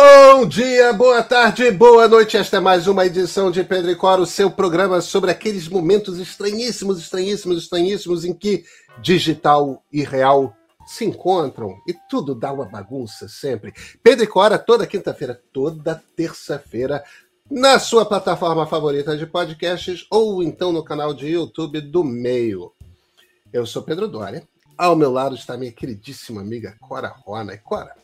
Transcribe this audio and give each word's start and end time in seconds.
Bom 0.00 0.46
dia, 0.46 0.92
boa 0.92 1.24
tarde, 1.24 1.72
boa 1.72 2.06
noite. 2.06 2.36
Esta 2.36 2.58
é 2.58 2.60
mais 2.60 2.86
uma 2.86 3.04
edição 3.04 3.50
de 3.50 3.64
Pedro 3.64 3.90
e 3.90 3.96
Cora, 3.96 4.22
o 4.22 4.26
seu 4.26 4.48
programa 4.48 5.00
sobre 5.00 5.28
aqueles 5.28 5.66
momentos 5.66 6.20
estranhíssimos, 6.20 7.00
estranhíssimos, 7.00 7.64
estranhíssimos 7.64 8.24
em 8.24 8.32
que 8.32 8.64
digital 9.02 9.82
e 9.92 10.04
real 10.04 10.56
se 10.86 11.04
encontram 11.04 11.76
e 11.84 11.92
tudo 12.08 12.32
dá 12.32 12.52
uma 12.52 12.64
bagunça 12.64 13.26
sempre. 13.26 13.74
Pedro 14.00 14.22
e 14.22 14.28
Cora, 14.28 14.56
toda 14.56 14.86
quinta-feira, 14.86 15.42
toda 15.52 16.00
terça-feira, 16.14 17.02
na 17.50 17.80
sua 17.80 18.06
plataforma 18.06 18.68
favorita 18.68 19.16
de 19.16 19.26
podcasts 19.26 20.06
ou 20.08 20.44
então 20.44 20.70
no 20.70 20.84
canal 20.84 21.12
de 21.12 21.26
YouTube 21.26 21.80
do 21.80 22.04
Meio. 22.04 22.72
Eu 23.52 23.66
sou 23.66 23.82
Pedro 23.82 24.06
Doria. 24.06 24.46
Ao 24.78 24.94
meu 24.94 25.10
lado 25.10 25.34
está 25.34 25.56
minha 25.56 25.72
queridíssima 25.72 26.40
amiga 26.40 26.76
Cora 26.80 27.08
Rona. 27.08 27.54
E 27.54 27.58
Cora, 27.58 27.96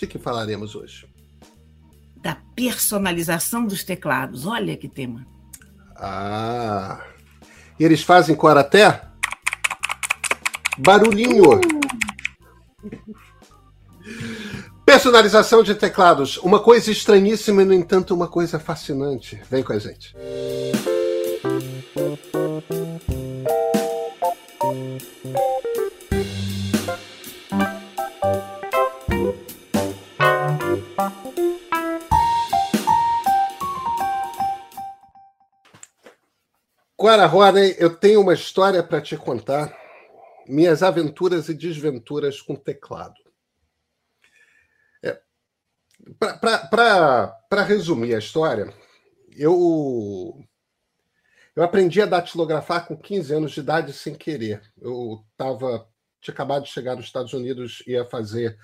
de 0.00 0.06
que 0.06 0.18
falaremos 0.18 0.74
hoje? 0.74 1.06
Da 2.16 2.36
personalização 2.56 3.66
dos 3.66 3.84
teclados. 3.84 4.46
Olha 4.46 4.76
que 4.76 4.88
tema. 4.88 5.26
Ah. 5.94 7.04
E 7.78 7.84
eles 7.84 8.02
fazem 8.02 8.34
Cora 8.34 8.60
até? 8.60 9.02
Barulhinho. 10.78 11.60
Uh. 11.60 11.80
Personalização 14.84 15.62
de 15.62 15.74
teclados. 15.74 16.38
Uma 16.38 16.60
coisa 16.60 16.90
estranhíssima 16.90 17.62
e, 17.62 17.64
no 17.64 17.74
entanto, 17.74 18.14
uma 18.14 18.26
coisa 18.26 18.58
fascinante. 18.58 19.40
Vem 19.48 19.62
com 19.62 19.72
a 19.72 19.78
gente. 19.78 20.14
Agora, 37.00 37.24
Rodney, 37.24 37.74
eu 37.78 37.96
tenho 37.96 38.20
uma 38.20 38.34
história 38.34 38.82
para 38.82 39.00
te 39.00 39.16
contar. 39.16 39.74
Minhas 40.46 40.82
aventuras 40.82 41.48
e 41.48 41.54
desventuras 41.54 42.42
com 42.42 42.54
teclado. 42.54 43.14
É, 45.02 45.18
para 46.18 47.62
resumir 47.66 48.14
a 48.14 48.18
história, 48.18 48.70
eu, 49.34 50.44
eu 51.56 51.62
aprendi 51.62 52.02
a 52.02 52.06
datilografar 52.06 52.86
com 52.86 52.94
15 52.94 53.32
anos 53.32 53.52
de 53.52 53.60
idade 53.60 53.94
sem 53.94 54.14
querer. 54.14 54.60
Eu 54.78 55.24
tava, 55.38 55.88
tinha 56.20 56.34
acabado 56.34 56.64
de 56.64 56.70
chegar 56.70 56.96
nos 56.96 57.06
Estados 57.06 57.32
Unidos, 57.32 57.82
ia 57.86 58.04
fazer 58.04 58.58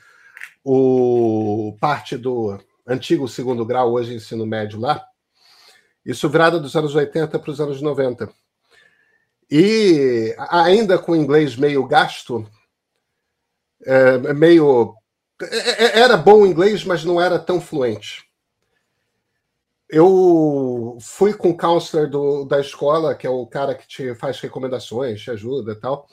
o 0.63 1.75
parte 1.81 2.19
do 2.19 2.63
antigo 2.87 3.27
segundo 3.29 3.65
grau, 3.65 3.95
hoje 3.95 4.13
ensino 4.13 4.45
médio 4.45 4.79
lá. 4.79 5.03
Isso 6.07 6.29
virada 6.29 6.61
dos 6.61 6.77
anos 6.77 6.95
80 6.95 7.37
para 7.37 7.51
os 7.51 7.61
anos 7.61 7.83
90. 7.83 8.31
E 9.51 10.35
ainda 10.39 10.99
com 10.99 11.17
inglês 11.17 11.57
meio 11.57 11.85
gasto, 11.85 12.49
é, 13.85 14.33
meio. 14.33 14.95
É, 15.43 15.85
é, 15.85 16.01
era 16.01 16.17
bom 16.17 16.47
inglês, 16.47 16.85
mas 16.85 17.05
não 17.05 17.21
era 17.21 17.41
tão 17.41 17.61
fluente. 17.61 18.25
Eu 19.89 20.97
fui 21.01 21.35
com 21.35 21.51
o 21.51 21.57
counselor 21.57 22.09
do, 22.09 22.45
da 22.45 22.61
escola, 22.61 23.15
que 23.15 23.27
é 23.27 23.31
o 23.31 23.47
cara 23.47 23.75
que 23.75 23.87
te 23.87 24.15
faz 24.15 24.41
recomendações, 24.41 25.21
te 25.23 25.31
ajuda 25.33 25.73
e 25.73 25.77
tal. 25.77 26.09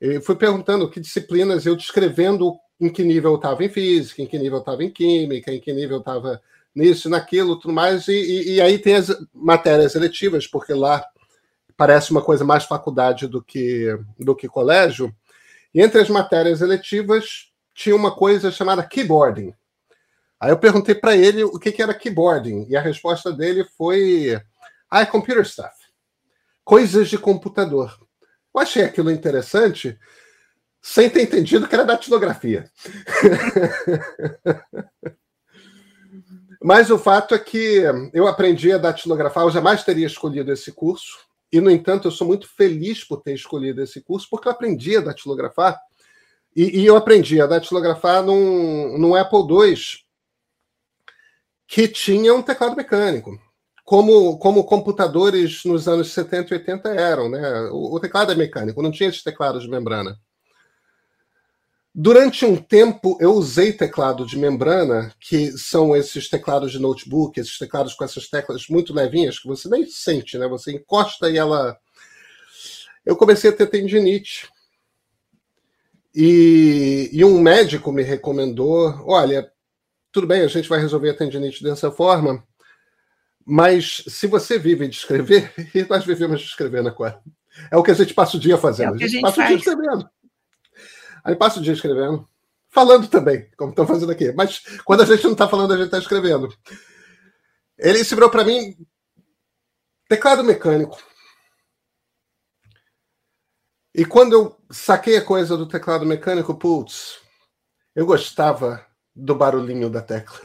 E 0.00 0.20
fui 0.20 0.34
perguntando 0.34 0.90
que 0.90 1.00
disciplinas 1.00 1.66
eu 1.66 1.76
descrevendo 1.76 2.56
em 2.80 2.88
que 2.88 3.04
nível 3.04 3.32
eu 3.32 3.36
estava 3.36 3.64
em 3.64 3.68
física, 3.68 4.22
em 4.22 4.26
que 4.26 4.38
nível 4.38 4.58
eu 4.58 4.60
estava 4.60 4.82
em 4.82 4.90
química, 4.90 5.52
em 5.52 5.60
que 5.60 5.72
nível 5.72 5.96
eu 5.96 6.00
estava 6.00 6.40
nisso, 6.74 7.08
naquilo, 7.08 7.58
tudo 7.58 7.74
mais. 7.74 8.08
E, 8.08 8.12
e, 8.12 8.54
e, 8.54 8.60
aí 8.60 8.78
tem 8.78 8.96
as 8.96 9.08
matérias 9.32 9.94
eletivas, 9.94 10.46
porque 10.46 10.72
lá 10.72 11.04
parece 11.76 12.10
uma 12.10 12.22
coisa 12.22 12.44
mais 12.44 12.64
faculdade 12.64 13.26
do 13.26 13.42
que, 13.42 13.98
do 14.18 14.34
que 14.34 14.48
colégio. 14.48 15.14
E 15.74 15.80
entre 15.80 16.00
as 16.00 16.08
matérias 16.08 16.60
eletivas 16.60 17.50
tinha 17.74 17.96
uma 17.96 18.14
coisa 18.14 18.50
chamada 18.50 18.82
keyboarding. 18.82 19.54
Aí 20.38 20.50
eu 20.50 20.58
perguntei 20.58 20.94
para 20.94 21.16
ele 21.16 21.44
o 21.44 21.58
que, 21.58 21.72
que 21.72 21.82
era 21.82 21.94
keyboarding, 21.94 22.66
e 22.68 22.76
a 22.76 22.80
resposta 22.80 23.32
dele 23.32 23.64
foi: 23.76 24.40
Ah, 24.90 25.02
é 25.02 25.06
computer 25.06 25.46
stuff. 25.46 25.74
Coisas 26.64 27.08
de 27.08 27.18
computador. 27.18 27.98
Eu 28.54 28.60
achei 28.60 28.82
aquilo 28.82 29.10
interessante, 29.10 29.98
sem 30.80 31.10
ter 31.10 31.22
entendido 31.22 31.68
que 31.68 31.74
era 31.74 31.84
datilografia. 31.84 32.70
Mas 36.62 36.90
o 36.90 36.98
fato 36.98 37.34
é 37.34 37.38
que 37.38 37.82
eu 38.12 38.26
aprendi 38.26 38.70
a 38.70 38.78
datilografar, 38.78 39.44
eu 39.44 39.50
jamais 39.50 39.82
teria 39.82 40.06
escolhido 40.06 40.52
esse 40.52 40.70
curso, 40.72 41.18
e, 41.52 41.60
no 41.60 41.70
entanto, 41.70 42.06
eu 42.06 42.12
sou 42.12 42.26
muito 42.26 42.48
feliz 42.48 43.02
por 43.02 43.22
ter 43.22 43.34
escolhido 43.34 43.82
esse 43.82 44.00
curso, 44.00 44.28
porque 44.30 44.46
eu 44.46 44.52
aprendi 44.52 44.96
a 44.96 45.00
datilografar, 45.00 45.80
e, 46.54 46.80
e 46.80 46.86
eu 46.86 46.96
aprendi 46.96 47.40
a 47.40 47.46
datilografar 47.46 48.22
num, 48.22 48.98
num 48.98 49.14
Apple 49.14 49.40
II 49.40 49.74
que 51.66 51.86
tinha 51.86 52.34
um 52.34 52.42
teclado 52.42 52.76
mecânico, 52.76 53.38
como, 53.84 54.38
como 54.38 54.64
computadores 54.64 55.64
nos 55.64 55.86
anos 55.86 56.12
70 56.12 56.52
e 56.52 56.58
80 56.58 56.88
eram. 56.88 57.28
Né? 57.28 57.40
O, 57.70 57.94
o 57.94 58.00
teclado 58.00 58.32
é 58.32 58.34
mecânico, 58.34 58.82
não 58.82 58.90
tinha 58.90 59.08
esses 59.08 59.22
teclados 59.22 59.62
de 59.62 59.70
membrana. 59.70 60.18
Durante 61.92 62.44
um 62.44 62.56
tempo, 62.56 63.18
eu 63.20 63.32
usei 63.32 63.72
teclado 63.72 64.24
de 64.24 64.38
membrana, 64.38 65.12
que 65.18 65.50
são 65.58 65.96
esses 65.96 66.28
teclados 66.28 66.70
de 66.70 66.78
notebook, 66.78 67.38
esses 67.38 67.58
teclados 67.58 67.94
com 67.94 68.04
essas 68.04 68.28
teclas 68.28 68.68
muito 68.68 68.94
levinhas, 68.94 69.40
que 69.40 69.48
você 69.48 69.68
nem 69.68 69.84
sente, 69.86 70.38
né? 70.38 70.46
Você 70.46 70.72
encosta 70.72 71.28
e 71.28 71.36
ela. 71.36 71.76
Eu 73.04 73.16
comecei 73.16 73.50
a 73.50 73.52
ter 73.52 73.66
tendinite. 73.66 74.48
E, 76.14 77.10
e 77.12 77.24
um 77.24 77.40
médico 77.40 77.90
me 77.90 78.04
recomendou: 78.04 79.02
olha, 79.04 79.50
tudo 80.12 80.28
bem, 80.28 80.42
a 80.42 80.48
gente 80.48 80.68
vai 80.68 80.80
resolver 80.80 81.10
a 81.10 81.16
tendinite 81.16 81.62
dessa 81.62 81.90
forma, 81.90 82.44
mas 83.44 84.04
se 84.06 84.28
você 84.28 84.60
vive 84.60 84.86
de 84.86 84.94
escrever, 84.94 85.52
e 85.74 85.82
nós 85.88 86.04
vivemos 86.04 86.40
de 86.40 86.46
escrever, 86.46 86.84
né, 86.84 86.92
Cora? 86.92 87.20
É 87.68 87.76
o 87.76 87.82
que 87.82 87.90
a 87.90 87.94
gente 87.94 88.14
passa 88.14 88.36
o 88.36 88.40
dia 88.40 88.56
fazendo. 88.56 88.92
É 88.92 88.94
a, 88.94 88.98
gente 88.98 89.04
a 89.04 89.08
gente 89.08 89.22
passa 89.22 89.36
faz. 89.36 89.46
o 89.46 89.48
dia 89.48 89.58
escrevendo. 89.58 90.10
Aí 91.24 91.36
passa 91.36 91.58
o 91.58 91.62
dia 91.62 91.72
escrevendo, 91.72 92.28
falando 92.68 93.08
também, 93.08 93.50
como 93.56 93.70
estão 93.70 93.86
fazendo 93.86 94.12
aqui. 94.12 94.32
Mas 94.32 94.62
quando 94.84 95.02
a 95.02 95.06
gente 95.06 95.24
não 95.24 95.32
está 95.32 95.48
falando, 95.48 95.72
a 95.72 95.76
gente 95.76 95.86
está 95.86 95.98
escrevendo. 95.98 96.48
Ele 97.78 98.04
se 98.04 98.14
virou 98.14 98.30
para 98.30 98.44
mim 98.44 98.76
teclado 100.08 100.44
mecânico. 100.44 101.00
E 103.94 104.04
quando 104.04 104.32
eu 104.32 104.56
saquei 104.70 105.16
a 105.16 105.24
coisa 105.24 105.56
do 105.56 105.66
teclado 105.66 106.06
mecânico, 106.06 106.54
putz, 106.54 107.18
eu 107.94 108.06
gostava 108.06 108.86
do 109.14 109.34
barulhinho 109.34 109.90
da 109.90 110.00
tecla. 110.00 110.38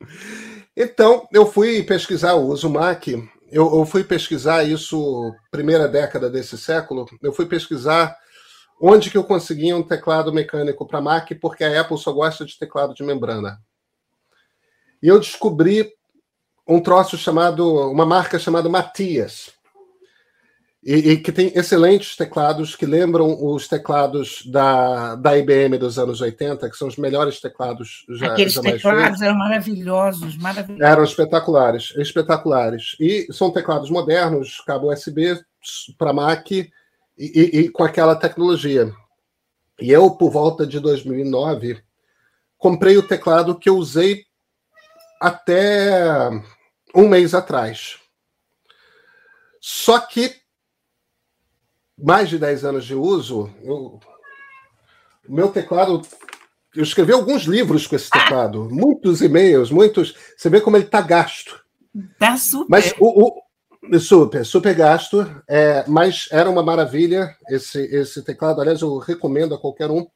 então, 0.76 1.28
eu 1.32 1.46
fui 1.46 1.82
pesquisar 1.82 2.34
o 2.34 2.46
uso 2.46 2.70
Mac. 2.70 3.08
Eu, 3.08 3.26
eu, 3.50 3.84
fui 3.84 4.04
pesquisar 4.04 4.62
isso, 4.62 5.34
primeira 5.50 5.88
década 5.88 6.30
desse 6.30 6.56
século. 6.56 7.06
Eu 7.20 7.32
fui 7.32 7.46
pesquisar 7.46 8.16
onde 8.80 9.10
que 9.10 9.18
eu 9.18 9.24
conseguia 9.24 9.76
um 9.76 9.82
teclado 9.82 10.32
mecânico 10.32 10.86
para 10.86 11.00
Mac, 11.00 11.28
porque 11.40 11.62
a 11.62 11.80
Apple 11.80 11.98
só 11.98 12.12
gosta 12.12 12.44
de 12.46 12.58
teclado 12.58 12.94
de 12.94 13.02
membrana. 13.02 13.60
E 15.02 15.08
eu 15.08 15.20
descobri 15.20 15.92
um 16.66 16.80
troço 16.80 17.18
chamado, 17.18 17.90
uma 17.90 18.06
marca 18.06 18.38
chamada 18.38 18.68
Matias, 18.68 19.52
e, 20.82 20.94
e, 20.94 21.16
que 21.18 21.30
tem 21.30 21.52
excelentes 21.54 22.16
teclados 22.16 22.74
que 22.74 22.86
lembram 22.86 23.36
os 23.44 23.68
teclados 23.68 24.42
da, 24.46 25.14
da 25.14 25.36
IBM 25.36 25.76
dos 25.76 25.98
anos 25.98 26.22
80, 26.22 26.70
que 26.70 26.76
são 26.76 26.88
os 26.88 26.96
melhores 26.96 27.38
teclados 27.38 28.06
já 28.08 28.32
Aqueles 28.32 28.54
já 28.54 28.62
teclados 28.62 29.20
eram 29.20 29.36
maravilhosos, 29.36 30.38
maravilhosos. 30.38 30.90
Eram 30.90 31.04
espetaculares, 31.04 31.92
espetaculares. 31.96 32.96
E 32.98 33.26
são 33.30 33.50
teclados 33.50 33.90
modernos, 33.90 34.62
cabo 34.66 34.90
USB 34.90 35.38
para 35.98 36.14
Mac, 36.14 36.48
e, 37.20 37.60
e, 37.60 37.68
com 37.68 37.84
aquela 37.84 38.16
tecnologia. 38.16 38.90
E 39.78 39.90
eu, 39.90 40.10
por 40.12 40.30
volta 40.30 40.66
de 40.66 40.80
2009, 40.80 41.82
comprei 42.56 42.96
o 42.96 43.06
teclado 43.06 43.58
que 43.58 43.68
eu 43.68 43.76
usei 43.76 44.24
até 45.20 46.30
um 46.94 47.06
mês 47.06 47.34
atrás. 47.34 47.98
Só 49.60 49.98
que, 50.00 50.34
mais 51.96 52.30
de 52.30 52.38
10 52.38 52.64
anos 52.64 52.86
de 52.86 52.94
uso, 52.94 53.52
eu, 53.62 54.00
o 55.28 55.34
meu 55.34 55.50
teclado. 55.50 56.00
Eu 56.74 56.84
escrevi 56.84 57.12
alguns 57.12 57.42
livros 57.42 57.86
com 57.86 57.96
esse 57.96 58.08
ah! 58.12 58.18
teclado, 58.18 58.62
ah. 58.70 58.74
muitos 58.74 59.20
e-mails, 59.20 59.70
muitos. 59.70 60.14
Você 60.36 60.48
vê 60.48 60.60
como 60.60 60.76
ele 60.78 60.84
está 60.84 61.02
gasto. 61.02 61.62
Tá 62.18 62.36
super. 62.38 62.70
Mas 62.70 62.94
o, 62.98 63.26
o 63.26 63.42
Super, 63.98 64.44
super 64.44 64.74
gasto, 64.74 65.42
é, 65.48 65.84
mas 65.88 66.28
era 66.30 66.50
uma 66.50 66.62
maravilha 66.62 67.34
esse, 67.48 67.80
esse 67.80 68.22
teclado. 68.22 68.60
Aliás, 68.60 68.82
eu 68.82 68.98
recomendo 68.98 69.54
a 69.54 69.58
qualquer 69.58 69.90
um. 69.90 70.06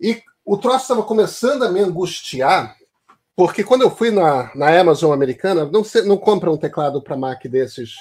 E 0.00 0.22
o 0.44 0.56
troço 0.56 0.82
estava 0.82 1.02
começando 1.02 1.64
a 1.64 1.70
me 1.70 1.80
angustiar, 1.80 2.74
porque 3.36 3.62
quando 3.62 3.82
eu 3.82 3.90
fui 3.90 4.10
na, 4.10 4.50
na 4.54 4.80
Amazon 4.80 5.12
americana, 5.12 5.66
não, 5.66 5.82
não 6.06 6.16
compra 6.16 6.50
um 6.50 6.56
teclado 6.56 7.02
para 7.02 7.16
Mac 7.16 7.44
desses. 7.44 7.94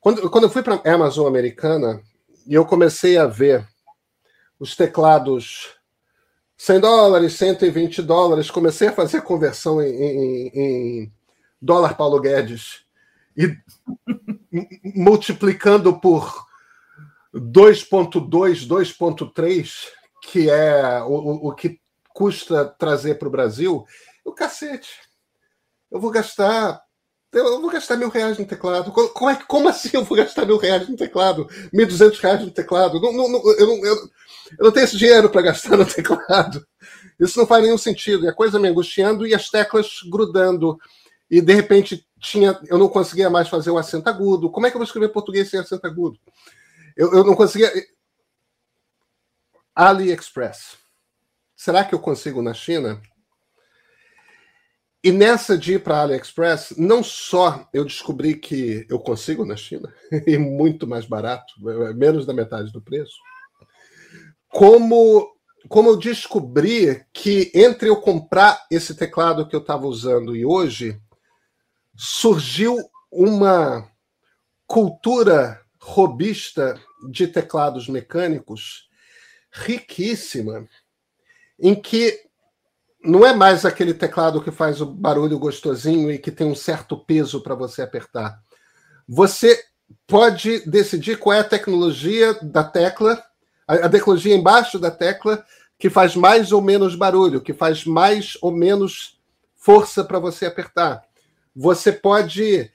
Quando, 0.00 0.30
quando 0.30 0.44
eu 0.44 0.50
fui 0.50 0.62
para 0.62 0.76
a 0.76 0.94
Amazon 0.94 1.26
americana 1.26 2.00
e 2.46 2.54
eu 2.54 2.64
comecei 2.64 3.18
a 3.18 3.26
ver 3.26 3.66
os 4.60 4.76
teclados 4.76 5.74
100 6.56 6.80
dólares, 6.80 7.32
120 7.34 8.00
dólares, 8.00 8.50
comecei 8.50 8.88
a 8.88 8.92
fazer 8.92 9.22
conversão 9.22 9.82
em, 9.82 9.88
em, 9.90 10.50
em 10.54 11.12
dólar 11.60 11.96
Paulo 11.96 12.20
Guedes 12.20 12.88
e 13.36 13.56
multiplicando 14.94 15.98
por 16.00 16.46
2,2, 17.34 18.66
2,3, 18.66 19.72
que 20.22 20.50
é 20.50 21.02
o, 21.02 21.48
o 21.48 21.54
que 21.54 21.80
custa 22.12 22.64
trazer 22.64 23.16
para 23.16 23.28
o 23.28 23.30
Brasil, 23.30 23.84
o 24.24 24.32
cacete. 24.32 24.90
Eu 25.90 26.00
vou 26.00 26.10
gastar. 26.10 26.80
Eu 27.32 27.60
vou 27.60 27.70
gastar 27.70 27.96
mil 27.96 28.08
reais 28.08 28.38
no 28.38 28.44
teclado. 28.44 28.90
Como, 28.90 29.30
é, 29.30 29.36
como 29.46 29.68
assim 29.68 29.90
eu 29.92 30.04
vou 30.04 30.18
gastar 30.18 30.44
mil 30.44 30.56
reais 30.56 30.88
no 30.88 30.96
teclado? 30.96 31.48
Mil 31.72 31.86
duzentos 31.86 32.18
reais 32.18 32.40
no 32.40 32.50
teclado? 32.50 33.00
Não, 33.00 33.12
não, 33.12 33.28
não, 33.28 33.52
eu, 33.52 33.66
não, 33.66 33.86
eu, 33.86 33.94
eu 34.58 34.64
não 34.64 34.72
tenho 34.72 34.84
esse 34.84 34.96
dinheiro 34.96 35.30
para 35.30 35.42
gastar 35.42 35.76
no 35.76 35.86
teclado. 35.86 36.66
Isso 37.20 37.38
não 37.38 37.46
faz 37.46 37.62
nenhum 37.62 37.78
sentido. 37.78 38.24
E 38.24 38.28
a 38.28 38.34
coisa 38.34 38.58
me 38.58 38.68
angustiando 38.68 39.26
e 39.26 39.34
as 39.34 39.48
teclas 39.48 40.00
grudando. 40.10 40.76
E 41.30 41.40
de 41.40 41.54
repente 41.54 42.04
tinha, 42.20 42.60
eu 42.66 42.78
não 42.78 42.88
conseguia 42.88 43.30
mais 43.30 43.48
fazer 43.48 43.70
o 43.70 43.78
acento 43.78 44.08
agudo. 44.08 44.50
Como 44.50 44.66
é 44.66 44.70
que 44.70 44.76
eu 44.76 44.78
vou 44.78 44.86
escrever 44.86 45.08
português 45.08 45.48
sem 45.48 45.58
acento 45.58 45.86
agudo? 45.86 46.18
Eu, 46.96 47.12
eu 47.12 47.24
não 47.24 47.34
conseguia. 47.34 47.72
AliExpress. 49.74 50.78
Será 51.56 51.84
que 51.84 51.94
eu 51.94 51.98
consigo 51.98 52.42
na 52.42 52.52
China? 52.52 53.00
E 55.02 55.10
nessa 55.10 55.56
de 55.56 55.74
ir 55.74 55.82
para 55.82 56.02
AliExpress, 56.02 56.74
não 56.76 57.02
só 57.02 57.66
eu 57.72 57.86
descobri 57.86 58.34
que 58.34 58.86
eu 58.90 58.98
consigo 58.98 59.46
na 59.46 59.56
China, 59.56 59.92
e 60.26 60.36
muito 60.36 60.86
mais 60.86 61.06
barato, 61.06 61.54
menos 61.96 62.26
da 62.26 62.34
metade 62.34 62.70
do 62.70 62.82
preço, 62.82 63.16
como, 64.46 65.34
como 65.68 65.88
eu 65.88 65.96
descobri 65.96 67.02
que 67.14 67.50
entre 67.54 67.88
eu 67.88 67.96
comprar 67.96 68.66
esse 68.70 68.94
teclado 68.94 69.48
que 69.48 69.56
eu 69.56 69.60
estava 69.60 69.86
usando 69.86 70.36
e 70.36 70.44
hoje, 70.44 71.00
surgiu 72.02 72.78
uma 73.12 73.86
cultura 74.66 75.60
robista 75.78 76.80
de 77.10 77.26
teclados 77.26 77.88
mecânicos 77.88 78.88
riquíssima, 79.52 80.66
em 81.58 81.74
que 81.74 82.18
não 83.04 83.26
é 83.26 83.34
mais 83.34 83.66
aquele 83.66 83.92
teclado 83.92 84.40
que 84.40 84.50
faz 84.50 84.80
o 84.80 84.86
barulho 84.86 85.38
gostosinho 85.38 86.10
e 86.10 86.18
que 86.18 86.30
tem 86.30 86.46
um 86.46 86.54
certo 86.54 86.96
peso 86.96 87.42
para 87.42 87.54
você 87.54 87.82
apertar. 87.82 88.42
Você 89.06 89.62
pode 90.06 90.60
decidir 90.60 91.18
qual 91.18 91.36
é 91.36 91.40
a 91.40 91.44
tecnologia 91.44 92.32
da 92.40 92.64
tecla, 92.64 93.22
a, 93.68 93.90
tecnologia 93.90 94.34
embaixo 94.34 94.78
da 94.78 94.90
tecla 94.90 95.44
que 95.78 95.90
faz 95.90 96.16
mais 96.16 96.50
ou 96.50 96.62
menos 96.62 96.94
barulho, 96.94 97.42
que 97.42 97.52
faz 97.52 97.84
mais 97.84 98.38
ou 98.40 98.52
menos 98.52 99.20
força 99.54 100.02
para 100.02 100.18
você 100.18 100.46
apertar. 100.46 101.09
Você 101.54 101.92
pode 101.92 102.70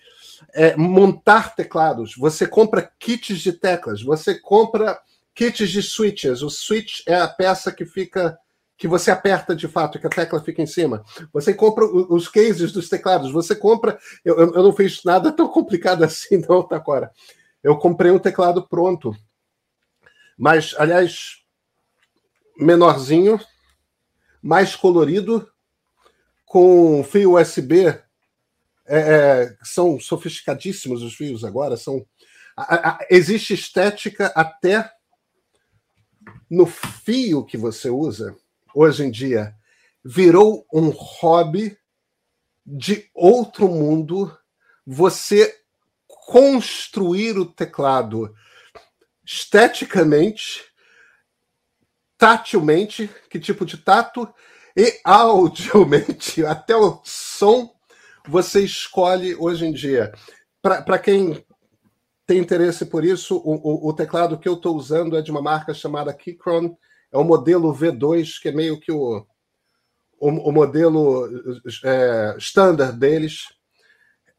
é, 0.53 0.75
montar 0.75 1.55
teclados, 1.55 2.15
você 2.17 2.45
compra 2.47 2.91
kits 2.99 3.39
de 3.39 3.53
teclas, 3.53 4.01
você 4.01 4.35
compra 4.39 4.99
kits 5.33 5.69
de 5.69 5.81
switches. 5.81 6.41
O 6.41 6.49
switch 6.49 7.01
é 7.07 7.15
a 7.15 7.27
peça 7.27 7.71
que 7.71 7.85
fica 7.85 8.37
que 8.77 8.87
você 8.87 9.09
aperta 9.09 9.55
de 9.55 9.67
fato, 9.67 9.99
que 9.99 10.07
a 10.07 10.09
tecla 10.09 10.43
fica 10.43 10.61
em 10.61 10.65
cima. 10.65 11.03
Você 11.31 11.53
compra 11.53 11.85
os 11.85 12.27
cases 12.27 12.71
dos 12.71 12.89
teclados, 12.89 13.31
você 13.31 13.55
compra. 13.55 13.97
Eu, 14.23 14.37
eu 14.37 14.63
não 14.63 14.73
fiz 14.73 15.03
nada 15.03 15.31
tão 15.31 15.47
complicado 15.47 16.03
assim, 16.05 16.43
não, 16.47 16.61
Takora. 16.61 17.11
Eu 17.63 17.77
comprei 17.77 18.11
um 18.11 18.19
teclado 18.19 18.67
pronto. 18.67 19.15
Mas, 20.37 20.75
aliás, 20.77 21.41
menorzinho, 22.57 23.39
mais 24.41 24.75
colorido, 24.75 25.49
com 26.45 27.03
fio 27.03 27.39
USB. 27.39 27.97
É, 28.87 28.99
é, 28.99 29.57
são 29.63 29.99
sofisticadíssimos 29.99 31.01
os 31.01 31.15
fios 31.15 31.43
agora. 31.43 31.75
São, 31.75 32.05
a, 32.55 32.89
a, 32.89 33.07
existe 33.09 33.53
estética 33.53 34.27
até 34.35 34.91
no 36.49 36.65
fio 36.65 37.43
que 37.43 37.57
você 37.57 37.89
usa 37.89 38.35
hoje 38.73 39.03
em 39.03 39.11
dia 39.11 39.55
virou 40.03 40.67
um 40.71 40.89
hobby 40.89 41.75
de 42.63 43.09
outro 43.13 43.67
mundo 43.67 44.35
você 44.85 45.61
construir 46.07 47.37
o 47.37 47.45
teclado 47.45 48.35
esteticamente, 49.25 50.63
tatilmente, 52.17 53.09
que 53.29 53.39
tipo 53.39 53.65
de 53.65 53.77
tato, 53.77 54.31
e 54.77 54.99
audialmente, 55.03 56.45
até 56.45 56.75
o 56.75 57.01
som 57.03 57.74
você 58.27 58.63
escolhe 58.63 59.35
hoje 59.35 59.65
em 59.65 59.71
dia. 59.71 60.11
Para 60.61 60.99
quem 60.99 61.45
tem 62.25 62.39
interesse 62.39 62.85
por 62.85 63.03
isso, 63.03 63.37
o, 63.37 63.55
o, 63.55 63.89
o 63.89 63.93
teclado 63.93 64.39
que 64.39 64.49
eu 64.49 64.53
estou 64.53 64.75
usando 64.75 65.17
é 65.17 65.21
de 65.21 65.31
uma 65.31 65.41
marca 65.41 65.73
chamada 65.73 66.13
Keychron, 66.13 66.75
é 67.11 67.17
o 67.17 67.23
modelo 67.23 67.73
V2, 67.73 68.41
que 68.41 68.49
é 68.49 68.51
meio 68.51 68.79
que 68.79 68.91
o, 68.91 69.25
o, 70.19 70.29
o 70.29 70.51
modelo 70.51 71.29
é, 71.83 72.35
standard 72.37 72.97
deles, 72.97 73.43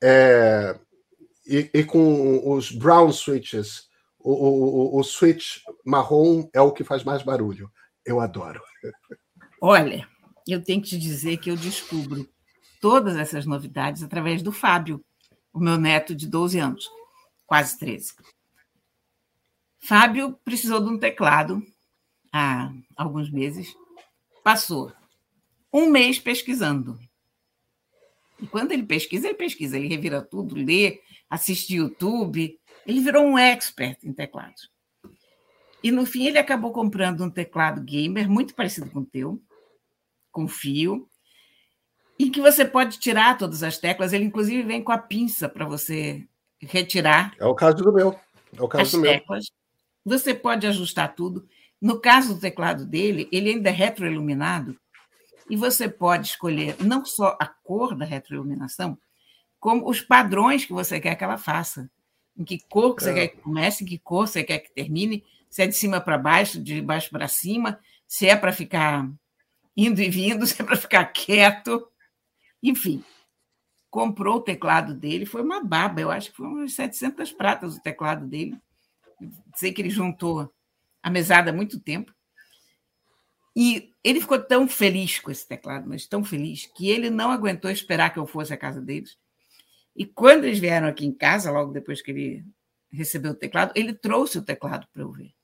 é, 0.02 0.78
e, 1.46 1.70
e, 1.72 1.84
com 1.84 2.52
os 2.52 2.72
brown 2.72 3.12
switches. 3.12 3.86
O, 4.18 4.32
o, 4.32 4.98
o, 4.98 5.04
switch 5.04 5.58
marrom 5.84 6.50
é 6.52 6.60
o 6.60 6.72
que 6.72 6.82
faz 6.82 7.04
mais 7.04 7.22
barulho. 7.22 7.70
Eu 8.04 8.20
adoro. 8.20 8.60
Olha, 9.62 10.06
eu 10.46 10.62
tenho 10.62 10.82
que 10.82 10.88
te 10.88 10.98
dizer 10.98 11.36
que 11.36 11.50
eu 11.50 11.56
descubro 11.56 12.28
todas 12.86 13.16
essas 13.16 13.44
novidades 13.44 14.04
através 14.04 14.44
do 14.44 14.52
Fábio, 14.52 15.04
o 15.52 15.58
meu 15.58 15.76
neto 15.76 16.14
de 16.14 16.24
12 16.24 16.60
anos, 16.60 16.88
quase 17.44 17.76
13. 17.80 18.14
Fábio 19.80 20.38
precisou 20.44 20.80
de 20.80 20.88
um 20.88 20.96
teclado 20.96 21.60
há 22.32 22.72
alguns 22.96 23.28
meses, 23.28 23.74
passou 24.44 24.92
um 25.72 25.90
mês 25.90 26.20
pesquisando. 26.20 26.96
E 28.40 28.46
quando 28.46 28.70
ele 28.70 28.84
pesquisa, 28.84 29.26
ele 29.26 29.36
pesquisa, 29.36 29.76
ele 29.76 29.88
revira 29.88 30.22
tudo, 30.22 30.54
lê, 30.54 31.00
assiste 31.28 31.74
YouTube, 31.74 32.56
ele 32.86 33.00
virou 33.00 33.24
um 33.24 33.36
expert 33.36 33.98
em 34.04 34.12
teclados. 34.12 34.70
E 35.82 35.90
no 35.90 36.06
fim 36.06 36.26
ele 36.26 36.38
acabou 36.38 36.70
comprando 36.70 37.24
um 37.24 37.30
teclado 37.30 37.82
gamer 37.82 38.30
muito 38.30 38.54
parecido 38.54 38.88
com 38.88 39.00
o 39.00 39.04
teu, 39.04 39.42
com 40.30 40.46
fio, 40.46 41.10
e 42.18 42.30
que 42.30 42.40
você 42.40 42.64
pode 42.64 42.98
tirar 42.98 43.36
todas 43.36 43.62
as 43.62 43.78
teclas, 43.78 44.12
ele 44.12 44.24
inclusive 44.24 44.62
vem 44.62 44.82
com 44.82 44.92
a 44.92 44.98
pinça 44.98 45.48
para 45.48 45.66
você 45.66 46.26
retirar. 46.60 47.34
É 47.38 47.44
o 47.44 47.54
caso 47.54 47.76
do 47.76 47.92
meu. 47.92 48.18
É 48.56 48.62
o 48.62 48.68
caso 48.68 48.82
as 48.82 48.92
do 48.92 49.02
teclas. 49.02 49.46
Meu. 50.04 50.16
Você 50.18 50.34
pode 50.34 50.66
ajustar 50.66 51.14
tudo. 51.14 51.46
No 51.80 52.00
caso 52.00 52.34
do 52.34 52.40
teclado 52.40 52.86
dele, 52.86 53.28
ele 53.30 53.50
ainda 53.50 53.68
é 53.68 53.72
retroiluminado 53.72 54.76
e 55.48 55.56
você 55.56 55.88
pode 55.88 56.28
escolher 56.28 56.76
não 56.80 57.04
só 57.04 57.36
a 57.40 57.46
cor 57.46 57.94
da 57.94 58.04
retroiluminação, 58.04 58.98
como 59.60 59.88
os 59.88 60.00
padrões 60.00 60.64
que 60.64 60.72
você 60.72 60.98
quer 61.00 61.14
que 61.14 61.24
ela 61.24 61.38
faça. 61.38 61.90
Em 62.36 62.44
que 62.44 62.58
cor 62.68 62.94
que 62.94 63.02
você 63.02 63.10
é. 63.10 63.14
quer 63.14 63.28
que 63.28 63.36
comece, 63.38 63.84
em 63.84 63.86
que 63.86 63.98
cor 63.98 64.28
você 64.28 64.44
quer 64.44 64.58
que 64.58 64.72
termine, 64.72 65.24
se 65.48 65.62
é 65.62 65.66
de 65.66 65.74
cima 65.74 66.00
para 66.00 66.18
baixo, 66.18 66.60
de 66.62 66.82
baixo 66.82 67.08
para 67.10 67.28
cima, 67.28 67.78
se 68.06 68.28
é 68.28 68.36
para 68.36 68.52
ficar 68.52 69.08
indo 69.76 70.00
e 70.00 70.10
vindo, 70.10 70.44
se 70.46 70.60
é 70.60 70.64
para 70.64 70.76
ficar 70.76 71.04
quieto. 71.06 71.86
Enfim, 72.68 73.04
comprou 73.88 74.38
o 74.38 74.42
teclado 74.42 74.92
dele, 74.92 75.24
foi 75.24 75.40
uma 75.40 75.62
baba, 75.62 76.00
eu 76.00 76.10
acho 76.10 76.30
que 76.30 76.36
foi 76.36 76.46
umas 76.48 76.72
700 76.72 77.32
pratas 77.32 77.76
o 77.76 77.80
teclado 77.80 78.26
dele. 78.26 78.60
Sei 79.54 79.72
que 79.72 79.80
ele 79.80 79.88
juntou 79.88 80.52
a 81.00 81.08
mesada 81.08 81.50
há 81.50 81.54
muito 81.54 81.78
tempo. 81.78 82.12
E 83.54 83.92
ele 84.02 84.20
ficou 84.20 84.42
tão 84.42 84.66
feliz 84.66 85.20
com 85.20 85.30
esse 85.30 85.46
teclado, 85.46 85.88
mas 85.88 86.08
tão 86.08 86.24
feliz, 86.24 86.66
que 86.66 86.90
ele 86.90 87.08
não 87.08 87.30
aguentou 87.30 87.70
esperar 87.70 88.12
que 88.12 88.18
eu 88.18 88.26
fosse 88.26 88.52
à 88.52 88.56
casa 88.56 88.82
deles. 88.82 89.16
E 89.94 90.04
quando 90.04 90.44
eles 90.44 90.58
vieram 90.58 90.88
aqui 90.88 91.06
em 91.06 91.12
casa, 91.12 91.52
logo 91.52 91.72
depois 91.72 92.02
que 92.02 92.10
ele 92.10 92.44
recebeu 92.90 93.30
o 93.30 93.36
teclado, 93.36 93.72
ele 93.76 93.94
trouxe 93.94 94.38
o 94.38 94.44
teclado 94.44 94.88
para 94.92 95.02
eu 95.02 95.12
ver. 95.12 95.35